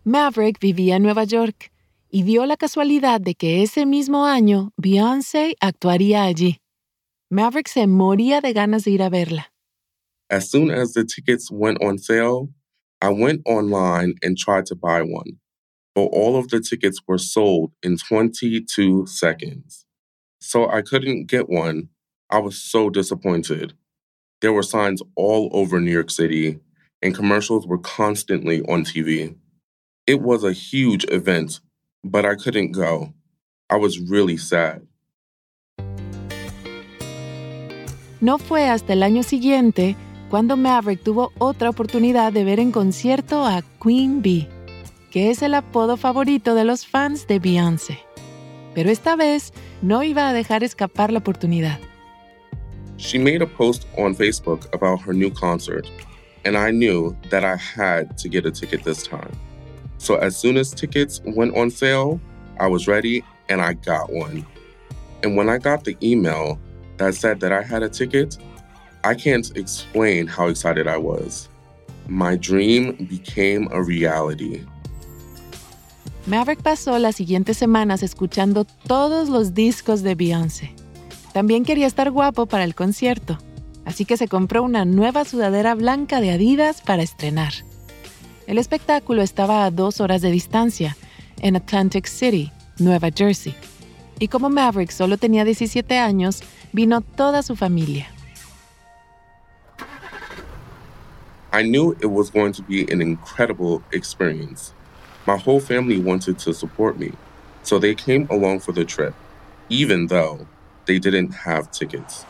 Maverick 0.04 0.58
vivía 0.58 0.96
en 0.96 1.02
Nueva 1.02 1.24
York 1.24 1.70
y 2.10 2.22
dio 2.24 2.44
la 2.44 2.56
casualidad 2.56 3.20
de 3.20 3.34
que 3.34 3.62
ese 3.62 3.86
mismo 3.86 4.26
año 4.26 4.72
Beyoncé 4.76 5.54
actuaría 5.60 6.24
allí. 6.24 6.58
Maverick 7.30 7.68
se 7.68 7.86
moría 7.86 8.40
de 8.40 8.52
ganas 8.52 8.84
de 8.84 8.90
ir 8.90 9.02
a 9.02 9.08
verla. 9.08 9.46
As 10.28 10.50
soon 10.50 10.70
as 10.70 10.92
the 10.92 11.04
tickets 11.04 11.50
went 11.50 11.82
on 11.82 11.98
sale, 11.98 12.48
I 13.00 13.10
went 13.10 13.42
online 13.46 14.14
and 14.22 14.36
tried 14.36 14.66
to 14.66 14.74
buy 14.74 15.02
one, 15.02 15.38
but 15.94 16.06
all 16.12 16.36
of 16.36 16.48
the 16.48 16.60
tickets 16.60 17.00
were 17.06 17.18
sold 17.18 17.72
in 17.82 17.96
22 17.96 19.06
seconds. 19.06 19.84
So 20.40 20.68
I 20.68 20.82
couldn't 20.82 21.26
get 21.26 21.48
one. 21.48 21.88
I 22.30 22.38
was 22.38 22.56
so 22.56 22.90
disappointed. 22.90 23.74
There 24.40 24.52
were 24.52 24.62
signs 24.62 25.02
all 25.14 25.50
over 25.52 25.78
New 25.80 25.92
York 25.92 26.10
City, 26.10 26.58
and 27.00 27.14
commercials 27.14 27.66
were 27.66 27.78
constantly 27.78 28.62
on 28.62 28.84
TV. 28.84 29.36
It 30.06 30.20
was 30.20 30.42
a 30.42 30.52
huge 30.52 31.04
event, 31.10 31.60
but 32.02 32.24
I 32.24 32.34
couldn't 32.34 32.72
go. 32.72 33.14
I 33.70 33.76
was 33.76 34.00
really 34.00 34.36
sad. 34.36 34.86
No 38.20 38.38
fue 38.38 38.68
hasta 38.68 38.92
el 38.92 39.02
año 39.02 39.24
siguiente 39.24 39.96
cuando 40.30 40.56
Maverick 40.56 41.02
tuvo 41.02 41.32
otra 41.38 41.68
oportunidad 41.68 42.32
de 42.32 42.44
ver 42.44 42.60
en 42.60 42.72
concierto 42.72 43.44
a 43.44 43.62
Queen 43.82 44.22
Bee, 44.22 44.48
que 45.12 45.30
es 45.30 45.42
el 45.42 45.52
apodo 45.52 45.98
favorito 45.98 46.54
de 46.54 46.64
los 46.64 46.86
fans 46.86 47.26
de 47.26 47.38
Beyoncé. 47.38 47.98
Pero 48.74 48.90
esta 48.90 49.14
vez 49.14 49.52
no 49.82 50.02
iba 50.02 50.30
a 50.30 50.32
dejar 50.32 50.64
escapar 50.64 51.12
la 51.12 51.18
oportunidad. 51.18 51.78
She 52.96 53.18
made 53.18 53.42
a 53.42 53.46
post 53.46 53.86
on 53.98 54.14
Facebook 54.14 54.72
about 54.72 55.02
her 55.02 55.12
new 55.12 55.30
concert, 55.30 55.86
and 56.46 56.56
I 56.56 56.70
knew 56.70 57.14
that 57.28 57.44
I 57.44 57.56
had 57.56 58.16
to 58.18 58.28
get 58.28 58.46
a 58.46 58.50
ticket 58.50 58.84
this 58.84 59.02
time. 59.06 59.32
So 59.98 60.16
as 60.16 60.34
soon 60.34 60.56
as 60.56 60.70
tickets 60.70 61.20
went 61.24 61.54
on 61.56 61.70
sale, 61.70 62.18
I 62.58 62.68
was 62.68 62.88
ready 62.88 63.22
and 63.50 63.60
I 63.60 63.74
got 63.74 64.10
one. 64.10 64.46
And 65.22 65.36
when 65.36 65.50
I 65.50 65.58
got 65.58 65.84
the 65.84 65.96
email 66.02 66.58
that 66.96 67.14
said 67.14 67.40
that 67.40 67.52
I 67.52 67.62
had 67.62 67.82
a 67.82 67.88
ticket, 67.90 68.38
I 69.04 69.14
can't 69.14 69.54
explain 69.56 70.26
how 70.26 70.48
excited 70.48 70.86
I 70.86 70.96
was. 70.96 71.50
My 72.08 72.36
dream 72.36 73.06
became 73.10 73.68
a 73.72 73.82
reality. 73.82 74.64
Maverick 76.26 76.62
pasó 76.62 76.98
las 76.98 77.16
siguientes 77.16 77.56
semanas 77.56 78.02
escuchando 78.02 78.64
todos 78.86 79.28
los 79.28 79.54
discos 79.54 80.02
de 80.02 80.14
Beyoncé. 80.14 80.72
También 81.32 81.64
quería 81.64 81.86
estar 81.86 82.10
guapo 82.10 82.46
para 82.46 82.62
el 82.62 82.76
concierto, 82.76 83.38
así 83.84 84.04
que 84.04 84.16
se 84.16 84.28
compró 84.28 84.62
una 84.62 84.84
nueva 84.84 85.24
sudadera 85.24 85.74
blanca 85.74 86.20
de 86.20 86.30
Adidas 86.30 86.80
para 86.80 87.02
estrenar. 87.02 87.52
El 88.46 88.58
espectáculo 88.58 89.22
estaba 89.22 89.64
a 89.64 89.70
dos 89.70 90.00
horas 90.00 90.22
de 90.22 90.30
distancia, 90.30 90.96
en 91.40 91.56
Atlantic 91.56 92.06
City, 92.06 92.52
Nueva 92.78 93.08
Jersey. 93.14 93.54
Y 94.20 94.28
como 94.28 94.48
Maverick 94.48 94.90
solo 94.90 95.18
tenía 95.18 95.44
17 95.44 95.98
años, 95.98 96.42
vino 96.72 97.00
toda 97.00 97.42
su 97.42 97.56
familia. 97.56 98.06
I 101.52 101.64
knew 101.64 101.92
it 102.00 102.06
was 102.06 102.30
going 102.30 102.52
to 102.52 102.62
be 102.62 102.86
an 102.92 103.02
incredible 103.02 103.82
experience. 103.92 104.72
My 105.24 105.36
whole 105.36 105.60
family 105.60 106.00
wanted 106.00 106.38
to 106.40 106.52
support 106.52 106.98
me, 106.98 107.12
so 107.62 107.78
they 107.78 107.94
came 107.94 108.26
along 108.28 108.60
for 108.60 108.72
the 108.72 108.84
trip, 108.84 109.14
even 109.68 110.08
though 110.08 110.48
they 110.86 110.98
didn't 110.98 111.30
have 111.30 111.70
tickets. 111.70 112.26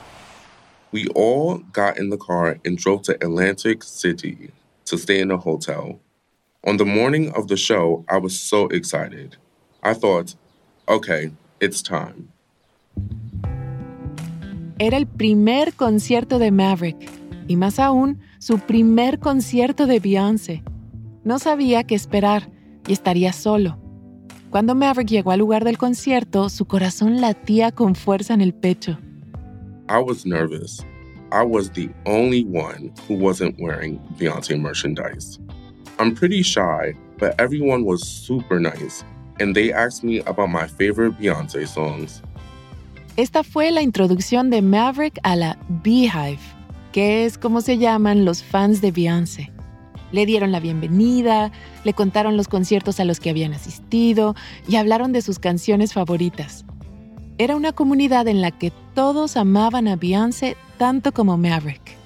We 0.93 1.07
all 1.15 1.59
got 1.73 1.97
in 1.97 2.11
the 2.11 2.19
car 2.19 2.59
and 2.67 2.77
drove 2.77 3.03
to 3.05 3.15
Atlantic 3.15 3.83
City 3.83 4.51
to 4.85 4.99
stay 4.99 5.21
in 5.21 5.31
a 5.31 5.39
hotel. 5.39 6.01
On 6.65 6.77
the 6.77 6.85
morning 6.85 7.33
of 7.35 7.49
the 7.49 7.57
show, 7.57 8.05
I 8.11 8.19
was 8.19 8.39
so 8.39 8.67
excited. 8.67 9.37
I 9.83 9.95
thought, 9.95 10.35
okay, 10.87 11.33
it's 11.61 11.81
time. 11.83 12.29
Era 14.79 14.97
el 14.99 15.07
primer 15.07 15.73
concierto 15.73 16.39
de 16.39 16.51
Maverick, 16.51 17.09
y 17.49 17.57
más 17.57 17.79
aún, 17.79 18.19
su 18.39 18.59
primer 18.59 19.19
concierto 19.19 19.87
de 19.87 19.99
Beyoncé. 19.99 20.63
No 21.25 21.39
sabía 21.39 21.85
qué 21.85 21.95
esperar 21.95 22.52
y 22.87 22.93
estaría 22.93 23.33
solo. 23.33 23.79
Cuando 24.51 24.75
Maverick 24.75 25.09
llegó 25.09 25.31
al 25.31 25.39
lugar 25.39 25.65
del 25.65 25.79
concierto, 25.79 26.49
su 26.49 26.67
corazón 26.67 27.21
latía 27.21 27.73
con 27.73 27.95
fuerza 27.95 28.35
en 28.35 28.43
el 28.43 28.53
pecho. 28.53 28.99
I 29.89 29.99
was 29.99 30.27
nervous. 30.27 30.85
I 31.33 31.43
was 31.45 31.71
the 31.71 31.89
only 32.05 32.45
one 32.45 32.93
who 33.09 33.15
wasn't 33.15 33.59
wearing 33.59 33.99
Beyonce 34.19 34.61
merchandise. 34.61 35.39
I'm 35.99 36.15
pretty 36.15 36.43
shy, 36.43 36.95
but 37.19 37.35
everyone 37.39 37.85
was 37.85 38.07
super 38.07 38.61
nice, 38.61 39.05
and 39.41 39.55
they 39.55 39.73
asked 39.73 40.05
me 40.05 40.21
about 40.27 40.51
my 40.51 40.67
favorite 40.67 41.19
Beyonce 41.19 41.67
songs. 41.67 42.23
Esta 43.17 43.43
fue 43.43 43.71
la 43.71 43.83
introducción 43.83 44.51
de 44.51 44.63
Maverick 44.63 45.19
a 45.23 45.37
la 45.37 45.59
Beehive, 45.69 46.41
que 46.93 47.25
es 47.25 47.37
como 47.37 47.61
se 47.61 47.77
llaman 47.77 48.25
los 48.25 48.43
fans 48.43 48.81
de 48.81 48.91
Beyoncé. 48.91 49.52
Le 50.13 50.27
dieron 50.27 50.53
la 50.53 50.61
bienvenida, 50.61 51.51
le 51.85 51.95
contaron 51.95 52.37
los 52.37 52.47
conciertos 52.47 53.01
a 53.01 53.05
los 53.05 53.19
que 53.19 53.31
habían 53.31 53.55
asistido 53.55 54.35
y 54.69 54.77
hablaron 54.77 55.13
de 55.13 55.23
sus 55.23 55.39
canciones 55.39 55.95
favoritas. 55.95 56.65
Era 57.39 57.57
una 57.57 57.73
comunidad 57.73 58.29
en 58.29 58.43
la 58.43 58.51
que 58.51 58.73
todos 58.95 59.37
amaban 59.37 59.89
a 59.89 59.97
Beyoncé 59.97 60.57
tanto 60.77 61.13
como 61.13 61.39
Maverick. 61.39 61.97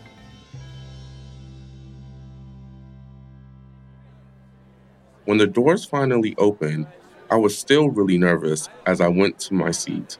When 5.26 5.38
the 5.38 5.48
doors 5.48 5.84
finally 5.84 6.36
opened, 6.38 6.86
I 7.28 7.36
was 7.36 7.58
still 7.58 7.90
really 7.90 8.16
nervous 8.16 8.68
as 8.86 9.00
I 9.00 9.08
went 9.08 9.40
to 9.48 9.54
my 9.54 9.72
seat. 9.72 10.18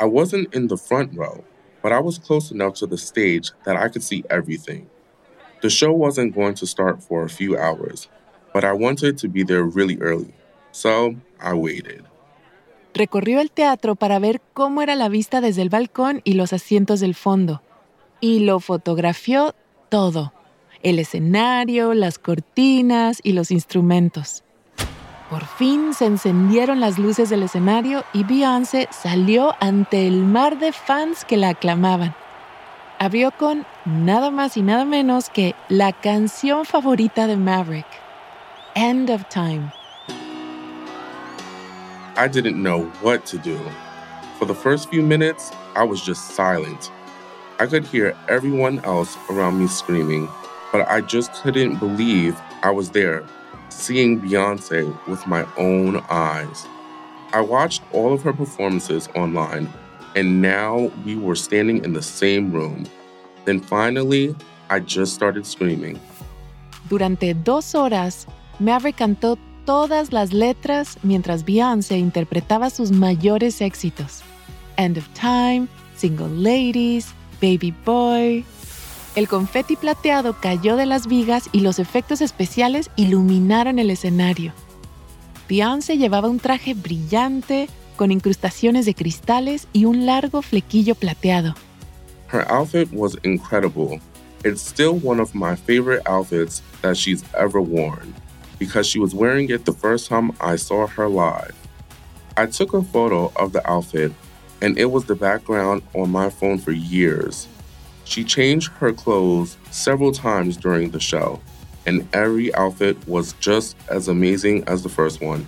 I 0.00 0.06
wasn't 0.06 0.54
in 0.54 0.68
the 0.68 0.78
front 0.78 1.14
row, 1.14 1.44
but 1.82 1.92
I 1.92 2.00
was 2.00 2.18
close 2.18 2.50
enough 2.50 2.74
to 2.76 2.86
the 2.86 2.96
stage 2.96 3.52
that 3.66 3.76
I 3.76 3.90
could 3.90 4.02
see 4.02 4.24
everything. 4.30 4.88
The 5.60 5.68
show 5.68 5.92
wasn't 5.92 6.34
going 6.34 6.54
to 6.54 6.66
start 6.66 7.02
for 7.02 7.24
a 7.24 7.28
few 7.28 7.56
hours, 7.56 8.08
but 8.54 8.64
I 8.64 8.72
wanted 8.72 9.18
to 9.18 9.28
be 9.28 9.44
there 9.44 9.62
really 9.62 9.98
early, 10.00 10.32
so 10.72 11.14
I 11.40 11.52
waited. 11.54 12.04
Recorrió 12.94 13.40
el 13.40 13.50
teatro 13.50 13.94
para 13.94 14.18
ver 14.18 14.40
cómo 14.54 14.82
era 14.82 14.96
la 14.96 15.08
vista 15.08 15.40
desde 15.40 15.62
el 15.62 15.68
balcón 15.68 16.22
y 16.24 16.32
los 16.32 16.52
asientos 16.52 17.00
del 17.00 17.14
fondo, 17.14 17.62
y 18.20 18.40
lo 18.40 18.58
fotografió 18.60 19.54
todo, 19.90 20.32
el 20.82 20.98
escenario, 20.98 21.94
las 21.94 22.18
cortinas 22.18 23.20
y 23.22 23.32
los 23.32 23.50
instrumentos. 23.50 24.42
Por 25.28 25.44
fin 25.46 25.94
se 25.94 26.06
encendieron 26.06 26.80
las 26.80 26.98
luces 26.98 27.30
del 27.30 27.44
escenario 27.44 28.02
y 28.12 28.24
Beyoncé 28.24 28.88
salió 28.90 29.54
ante 29.60 30.08
el 30.08 30.24
mar 30.24 30.58
de 30.58 30.72
fans 30.72 31.24
que 31.24 31.36
la 31.36 31.50
aclamaban. 31.50 32.16
Abrió 33.00 33.30
con 33.30 33.64
nada 33.86 34.30
más 34.30 34.58
y 34.58 34.62
nada 34.62 34.84
menos 34.84 35.30
que 35.30 35.54
la 35.70 35.90
canción 35.92 36.66
favorita 36.66 37.26
de 37.26 37.36
Maverick, 37.36 37.86
End 38.74 39.08
of 39.08 39.24
Time. 39.30 39.72
I 42.18 42.28
didn't 42.28 42.62
know 42.62 42.84
what 43.00 43.24
to 43.24 43.38
do. 43.38 43.58
For 44.38 44.44
the 44.44 44.54
first 44.54 44.90
few 44.90 45.02
minutes, 45.02 45.50
I 45.74 45.82
was 45.82 46.02
just 46.02 46.34
silent. 46.34 46.92
I 47.58 47.66
could 47.66 47.86
hear 47.86 48.14
everyone 48.28 48.80
else 48.84 49.16
around 49.30 49.58
me 49.58 49.66
screaming, 49.66 50.28
but 50.70 50.86
I 50.86 51.00
just 51.00 51.32
couldn't 51.42 51.76
believe 51.78 52.38
I 52.62 52.70
was 52.70 52.90
there, 52.90 53.24
seeing 53.70 54.20
Beyonce 54.20 54.94
with 55.06 55.26
my 55.26 55.46
own 55.56 56.02
eyes. 56.10 56.66
I 57.32 57.40
watched 57.40 57.82
all 57.92 58.12
of 58.12 58.20
her 58.22 58.34
performances 58.34 59.08
online, 59.14 59.72
and 60.14 60.40
now 60.42 60.90
we 61.04 61.16
were 61.16 61.36
standing 61.36 61.84
in 61.84 61.92
the 61.92 62.02
same 62.02 62.52
room. 62.52 62.86
Then 63.44 63.60
finally, 63.60 64.34
I 64.68 64.80
just 64.80 65.14
started 65.14 65.46
screaming. 65.46 65.98
Durante 66.88 67.34
dos 67.34 67.74
horas, 67.74 68.26
Maverick 68.58 68.96
cantó 68.96 69.38
todas 69.64 70.12
las 70.12 70.32
letras 70.32 70.98
mientras 71.02 71.44
Beyoncé 71.44 71.98
interpretaba 71.98 72.70
sus 72.70 72.90
mayores 72.90 73.60
éxitos. 73.60 74.22
End 74.76 74.98
of 74.98 75.08
Time, 75.14 75.68
Single 75.96 76.28
Ladies, 76.28 77.14
Baby 77.40 77.74
Boy. 77.84 78.44
El 79.16 79.28
confeti 79.28 79.76
plateado 79.76 80.36
cayó 80.40 80.76
de 80.76 80.86
las 80.86 81.06
vigas 81.06 81.48
y 81.52 81.60
los 81.60 81.78
efectos 81.78 82.20
especiales 82.20 82.90
iluminaron 82.96 83.78
el 83.78 83.90
escenario. 83.90 84.52
Beyoncé 85.48 85.98
llevaba 85.98 86.28
un 86.28 86.38
traje 86.38 86.74
brillante 86.74 87.68
con 88.00 88.12
incrustaciones 88.12 88.86
de 88.86 88.94
cristales 88.94 89.68
y 89.74 89.84
un 89.84 90.06
largo 90.06 90.40
flequillo 90.40 90.94
plateado. 90.94 91.54
Her 92.28 92.50
outfit 92.50 92.90
was 92.94 93.14
incredible. 93.24 94.00
It's 94.42 94.62
still 94.62 94.94
one 94.94 95.20
of 95.20 95.34
my 95.34 95.54
favorite 95.54 96.00
outfits 96.06 96.62
that 96.80 96.96
she's 96.96 97.22
ever 97.34 97.60
worn 97.60 98.14
because 98.58 98.86
she 98.86 98.98
was 98.98 99.14
wearing 99.14 99.50
it 99.50 99.66
the 99.66 99.74
first 99.74 100.08
time 100.08 100.32
I 100.40 100.56
saw 100.56 100.86
her 100.86 101.10
live. 101.10 101.54
I 102.38 102.46
took 102.46 102.72
a 102.72 102.80
photo 102.80 103.30
of 103.36 103.52
the 103.52 103.60
outfit 103.70 104.12
and 104.62 104.78
it 104.78 104.90
was 104.90 105.04
the 105.04 105.14
background 105.14 105.82
on 105.94 106.08
my 106.08 106.30
phone 106.30 106.56
for 106.56 106.72
years. 106.72 107.48
She 108.04 108.24
changed 108.24 108.72
her 108.78 108.94
clothes 108.94 109.58
several 109.70 110.12
times 110.12 110.56
during 110.56 110.90
the 110.90 111.00
show, 111.00 111.38
and 111.84 112.08
every 112.14 112.50
outfit 112.54 112.96
was 113.06 113.34
just 113.40 113.76
as 113.90 114.08
amazing 114.08 114.64
as 114.66 114.82
the 114.82 114.88
first 114.88 115.20
one. 115.20 115.46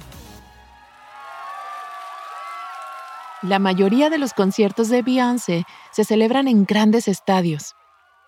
La 3.42 3.58
mayoría 3.58 4.08
de 4.08 4.18
los 4.18 4.34
conciertos 4.34 4.88
de 4.88 5.02
Beyoncé 5.02 5.64
se 5.90 6.04
celebran 6.04 6.46
en 6.46 6.64
grandes 6.64 7.08
estadios, 7.08 7.74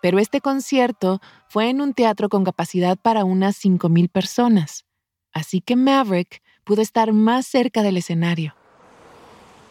pero 0.02 0.18
este 0.18 0.40
concierto 0.40 1.20
fue 1.46 1.70
en 1.70 1.80
un 1.80 1.94
teatro 1.94 2.28
con 2.28 2.42
capacidad 2.42 2.98
para 3.00 3.24
unas 3.24 3.56
5.000 3.64 4.10
personas, 4.10 4.84
así 5.32 5.60
que 5.60 5.76
Maverick 5.76 6.42
pudo 6.64 6.82
estar 6.82 7.12
más 7.12 7.46
cerca 7.46 7.84
del 7.84 7.96
escenario. 7.96 8.54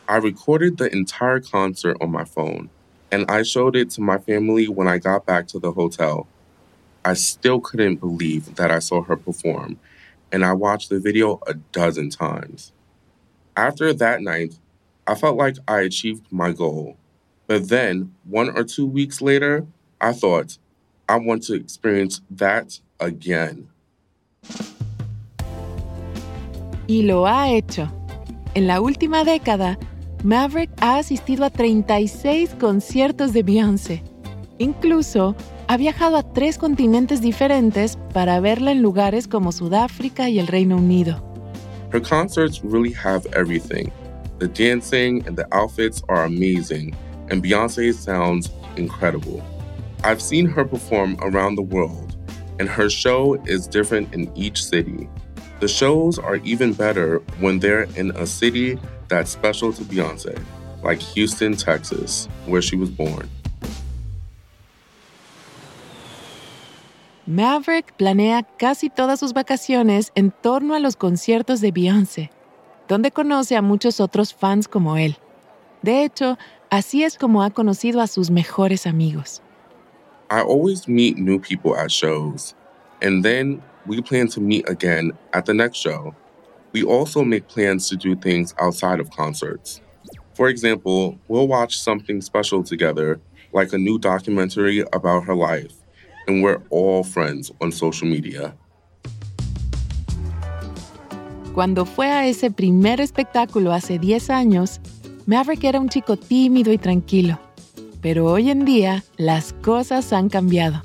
I 0.07 0.19
recorded 0.19 0.77
the 0.77 0.89
entire 0.93 1.41
concert 1.41 1.97
on 1.99 2.09
my 2.09 2.23
phone, 2.23 2.69
and 3.11 3.29
I 3.29 3.43
showed 3.43 3.75
it 3.75 3.89
to 3.95 4.01
my 4.01 4.19
family 4.19 4.69
when 4.69 4.87
I 4.87 4.97
got 4.97 5.25
back 5.25 5.47
to 5.47 5.59
the 5.59 5.71
hotel. 5.71 6.25
I 7.03 7.15
still 7.15 7.59
couldn't 7.59 7.99
believe 7.99 8.55
that 8.55 8.71
I 8.71 8.79
saw 8.79 9.03
her 9.03 9.17
perform, 9.17 9.77
and 10.31 10.45
I 10.45 10.53
watched 10.53 10.87
the 10.87 11.01
video 11.01 11.41
a 11.45 11.55
dozen 11.73 12.11
times. 12.11 12.71
After 13.57 13.93
that 13.93 14.21
night, 14.21 14.53
I 15.05 15.15
felt 15.15 15.37
like 15.37 15.57
I 15.67 15.81
achieved 15.81 16.31
my 16.31 16.51
goal. 16.53 16.97
But 17.47 17.69
then, 17.69 18.13
one 18.23 18.49
or 18.49 18.63
two 18.63 18.85
weeks 18.85 19.21
later, 19.21 19.65
I 19.99 20.13
thought, 20.13 20.57
I 21.09 21.17
want 21.17 21.43
to 21.47 21.55
experience 21.55 22.21
that 22.31 22.79
again. 22.99 23.67
Y 26.87 27.03
lo 27.03 27.27
ha 27.27 27.49
hecho. 27.49 27.91
En 28.55 28.67
la 28.67 28.79
última 28.79 29.23
década, 29.23 29.77
Maverick 30.23 30.69
ha 30.79 30.97
asistido 30.97 31.43
a 31.43 31.49
36 31.49 32.55
conciertos 32.59 33.33
de 33.33 33.43
Beyoncé. 33.43 34.03
Incluso 34.57 35.35
ha 35.67 35.77
viajado 35.77 36.17
a 36.17 36.23
tres 36.23 36.57
continentes 36.57 37.19
diferentes 37.21 37.97
para 38.13 38.39
verla 38.39 38.71
en 38.71 38.81
lugares 38.81 39.27
como 39.27 39.51
Sudáfrica 39.51 40.29
y 40.29 40.39
el 40.39 40.47
Reino 40.47 40.77
Unido. 40.77 41.21
Her 41.91 42.01
concerts 42.01 42.61
really 42.63 42.93
have 42.93 43.25
everything. 43.35 43.91
The 44.43 44.49
dancing 44.49 45.25
and 45.25 45.37
the 45.37 45.47
outfits 45.55 46.03
are 46.09 46.25
amazing, 46.25 46.97
and 47.29 47.41
Beyonce 47.41 47.93
sounds 47.93 48.51
incredible. 48.75 49.41
I've 50.03 50.21
seen 50.21 50.47
her 50.47 50.65
perform 50.65 51.15
around 51.21 51.55
the 51.55 51.61
world, 51.61 52.17
and 52.59 52.67
her 52.67 52.89
show 52.89 53.35
is 53.45 53.67
different 53.67 54.13
in 54.13 54.29
each 54.35 54.61
city. 54.61 55.07
The 55.61 55.69
shows 55.69 56.19
are 56.19 56.41
even 56.43 56.73
better 56.73 57.19
when 57.39 57.59
they're 57.59 57.83
in 57.95 58.11
a 58.17 58.27
city 58.27 58.77
that's 59.07 59.31
special 59.31 59.71
to 59.71 59.83
Beyonce, 59.85 60.37
like 60.83 60.99
Houston, 60.99 61.55
Texas, 61.55 62.27
where 62.45 62.61
she 62.61 62.75
was 62.75 62.89
born. 62.89 63.29
Maverick 67.25 67.97
planea 67.97 68.45
casi 68.59 68.89
todas 68.89 69.21
sus 69.21 69.31
vacaciones 69.31 70.11
en 70.15 70.31
torno 70.31 70.75
a 70.75 70.79
los 70.79 70.97
conciertos 70.97 71.61
de 71.61 71.71
Beyoncé, 71.71 72.29
donde 72.87 73.11
conoce 73.11 73.55
a 73.55 73.61
muchos 73.61 73.99
otros 73.99 74.33
fans 74.33 74.67
como 74.67 74.97
él. 74.97 75.17
De 75.81 76.03
hecho, 76.03 76.37
así 76.69 77.03
es 77.03 77.17
como 77.17 77.43
ha 77.43 77.49
conocido 77.49 78.01
a 78.01 78.07
sus 78.07 78.29
mejores 78.29 78.87
amigos. 78.87 79.41
I 80.29 80.41
always 80.41 80.87
meet 80.87 81.17
new 81.17 81.39
people 81.39 81.75
at 81.75 81.91
shows, 81.91 82.55
and 83.01 83.23
then 83.23 83.61
we 83.85 84.01
plan 84.01 84.27
to 84.29 84.41
meet 84.41 84.67
again 84.67 85.11
at 85.33 85.45
the 85.45 85.53
next 85.53 85.77
show. 85.77 86.15
We 86.71 86.83
also 86.83 87.23
make 87.23 87.47
plans 87.47 87.87
to 87.89 87.95
do 87.95 88.15
things 88.15 88.55
outside 88.59 88.99
of 88.99 89.11
concerts. 89.11 89.81
For 90.33 90.49
example, 90.49 91.19
we'll 91.27 91.47
watch 91.47 91.77
something 91.77 92.21
special 92.21 92.63
together, 92.63 93.19
like 93.51 93.73
a 93.73 93.77
new 93.77 93.99
documentary 93.99 94.83
about 94.91 95.25
her 95.25 95.35
life, 95.35 95.73
and 96.27 96.41
we're 96.41 96.63
all 96.71 97.03
friends 97.03 97.51
on 97.61 97.71
social 97.71 98.07
media. 98.07 98.55
Cuando 101.53 101.85
fue 101.85 102.07
a 102.07 102.27
ese 102.27 102.49
primer 102.49 102.99
espectáculo 102.99 103.73
hace 103.73 103.99
10 103.99 104.31
años, 104.31 104.81
Maverick 105.27 105.63
era 105.63 105.79
un 105.79 105.87
chico 105.87 106.17
tímido 106.17 106.73
y 106.73 106.79
tranquilo. 106.79 107.39
Pero 108.01 108.25
hoy 108.25 108.49
en 108.49 108.65
día 108.65 109.03
las 109.17 109.53
cosas 109.53 110.13
han 110.13 110.29
cambiado. 110.29 110.81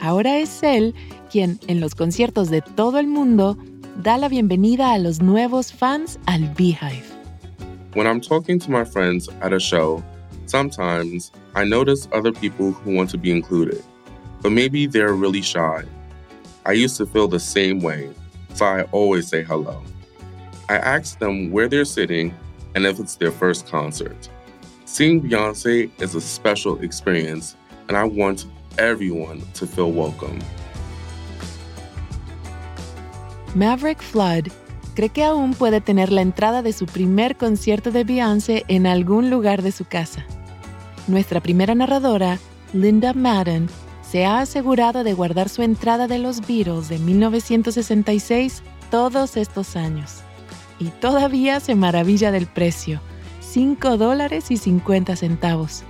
Ahora 0.00 0.38
es 0.38 0.64
él 0.64 0.94
quien, 1.30 1.60
en 1.68 1.80
los 1.80 1.94
conciertos 1.94 2.50
de 2.50 2.60
todo 2.60 2.98
el 2.98 3.06
mundo, 3.06 3.56
da 4.02 4.18
la 4.18 4.28
bienvenida 4.28 4.92
a 4.92 4.98
los 4.98 5.22
nuevos 5.22 5.72
fans 5.72 6.18
al 6.26 6.52
Beehive. 6.54 7.04
When 7.94 8.08
I'm 8.08 8.20
talking 8.20 8.58
to 8.58 8.70
my 8.72 8.84
friends 8.84 9.28
at 9.40 9.52
a 9.52 9.60
show, 9.60 10.02
sometimes 10.46 11.30
I 11.54 11.64
notice 11.64 12.08
other 12.12 12.32
people 12.32 12.72
who 12.72 12.96
want 12.96 13.10
to 13.10 13.18
be 13.18 13.30
included, 13.30 13.80
but 14.42 14.50
maybe 14.50 14.88
they're 14.88 15.14
really 15.14 15.42
shy. 15.42 15.84
I 16.66 16.72
used 16.72 16.96
to 16.96 17.06
feel 17.06 17.28
the 17.28 17.38
same 17.38 17.80
way, 17.80 18.10
so 18.54 18.64
I 18.64 18.82
always 18.92 19.28
say 19.28 19.42
hello. 19.42 19.82
I 20.68 20.76
ask 20.76 21.18
them 21.18 21.50
where 21.50 21.68
they're 21.68 21.84
sitting 21.84 22.34
and 22.74 22.86
if 22.86 22.98
it's 22.98 23.16
their 23.16 23.30
first 23.30 23.68
concert. 23.68 24.28
Seeing 24.86 25.20
Beyonce 25.20 25.90
is 26.00 26.14
a 26.14 26.20
special 26.20 26.80
experience, 26.80 27.56
and 27.88 27.96
I 27.96 28.04
want 28.04 28.46
everyone 28.78 29.42
to 29.54 29.66
feel 29.66 29.90
welcome. 29.92 30.38
Maverick 33.54 34.02
Flood 34.02 34.48
cree 34.94 35.08
que 35.08 35.24
aún 35.24 35.54
puede 35.54 35.80
tener 35.80 36.12
la 36.12 36.22
entrada 36.22 36.62
de 36.62 36.72
su 36.72 36.86
primer 36.86 37.36
concierto 37.36 37.90
de 37.90 38.04
Beyoncé 38.04 38.64
en 38.68 38.86
algún 38.86 39.30
lugar 39.30 39.62
de 39.62 39.72
su 39.72 39.84
casa. 39.84 40.24
Nuestra 41.06 41.40
primera 41.40 41.74
narradora, 41.74 42.38
Linda 42.72 43.12
Madden, 43.12 43.68
se 44.14 44.24
ha 44.26 44.38
asegurado 44.38 45.02
de 45.02 45.12
guardar 45.12 45.48
su 45.48 45.62
entrada 45.62 46.06
de 46.06 46.20
los 46.20 46.46
Beatles 46.46 46.88
de 46.88 47.00
1966 47.00 48.62
todos 48.88 49.36
estos 49.36 49.74
años. 49.74 50.20
Y 50.78 50.90
todavía 50.90 51.58
se 51.58 51.74
maravilla 51.74 52.30
del 52.30 52.46
precio, 52.46 53.00
5 53.40 53.96
dólares 53.96 54.52
y 54.52 54.56
50 54.56 55.16
centavos. 55.16 55.82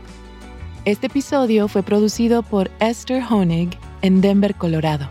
Este 0.86 1.08
episodio 1.08 1.68
fue 1.68 1.82
producido 1.82 2.42
por 2.42 2.70
Esther 2.80 3.22
Honig 3.28 3.76
en 4.00 4.22
Denver, 4.22 4.54
Colorado. 4.54 5.10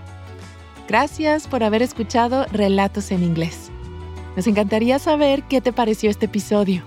Gracias 0.88 1.45
por 1.45 1.63
haber 1.63 1.84
escuchado 1.84 2.47
Relatos 2.52 3.12
en 3.12 3.21
Inglés. 3.21 3.69
Nos 4.36 4.47
encantaría 4.47 4.97
saber 4.97 5.43
qué 5.43 5.62
te 5.62 5.71
pareció 5.71 6.10
este 6.10 6.26
episodio. 6.26 6.82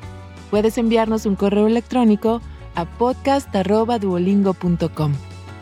Puedes 0.51 0.77
enviarnos 0.77 1.25
un 1.25 1.37
correo 1.37 1.69
electrónico 1.69 2.41
a 2.75 2.85
podcast.duolingo.com 2.85 5.13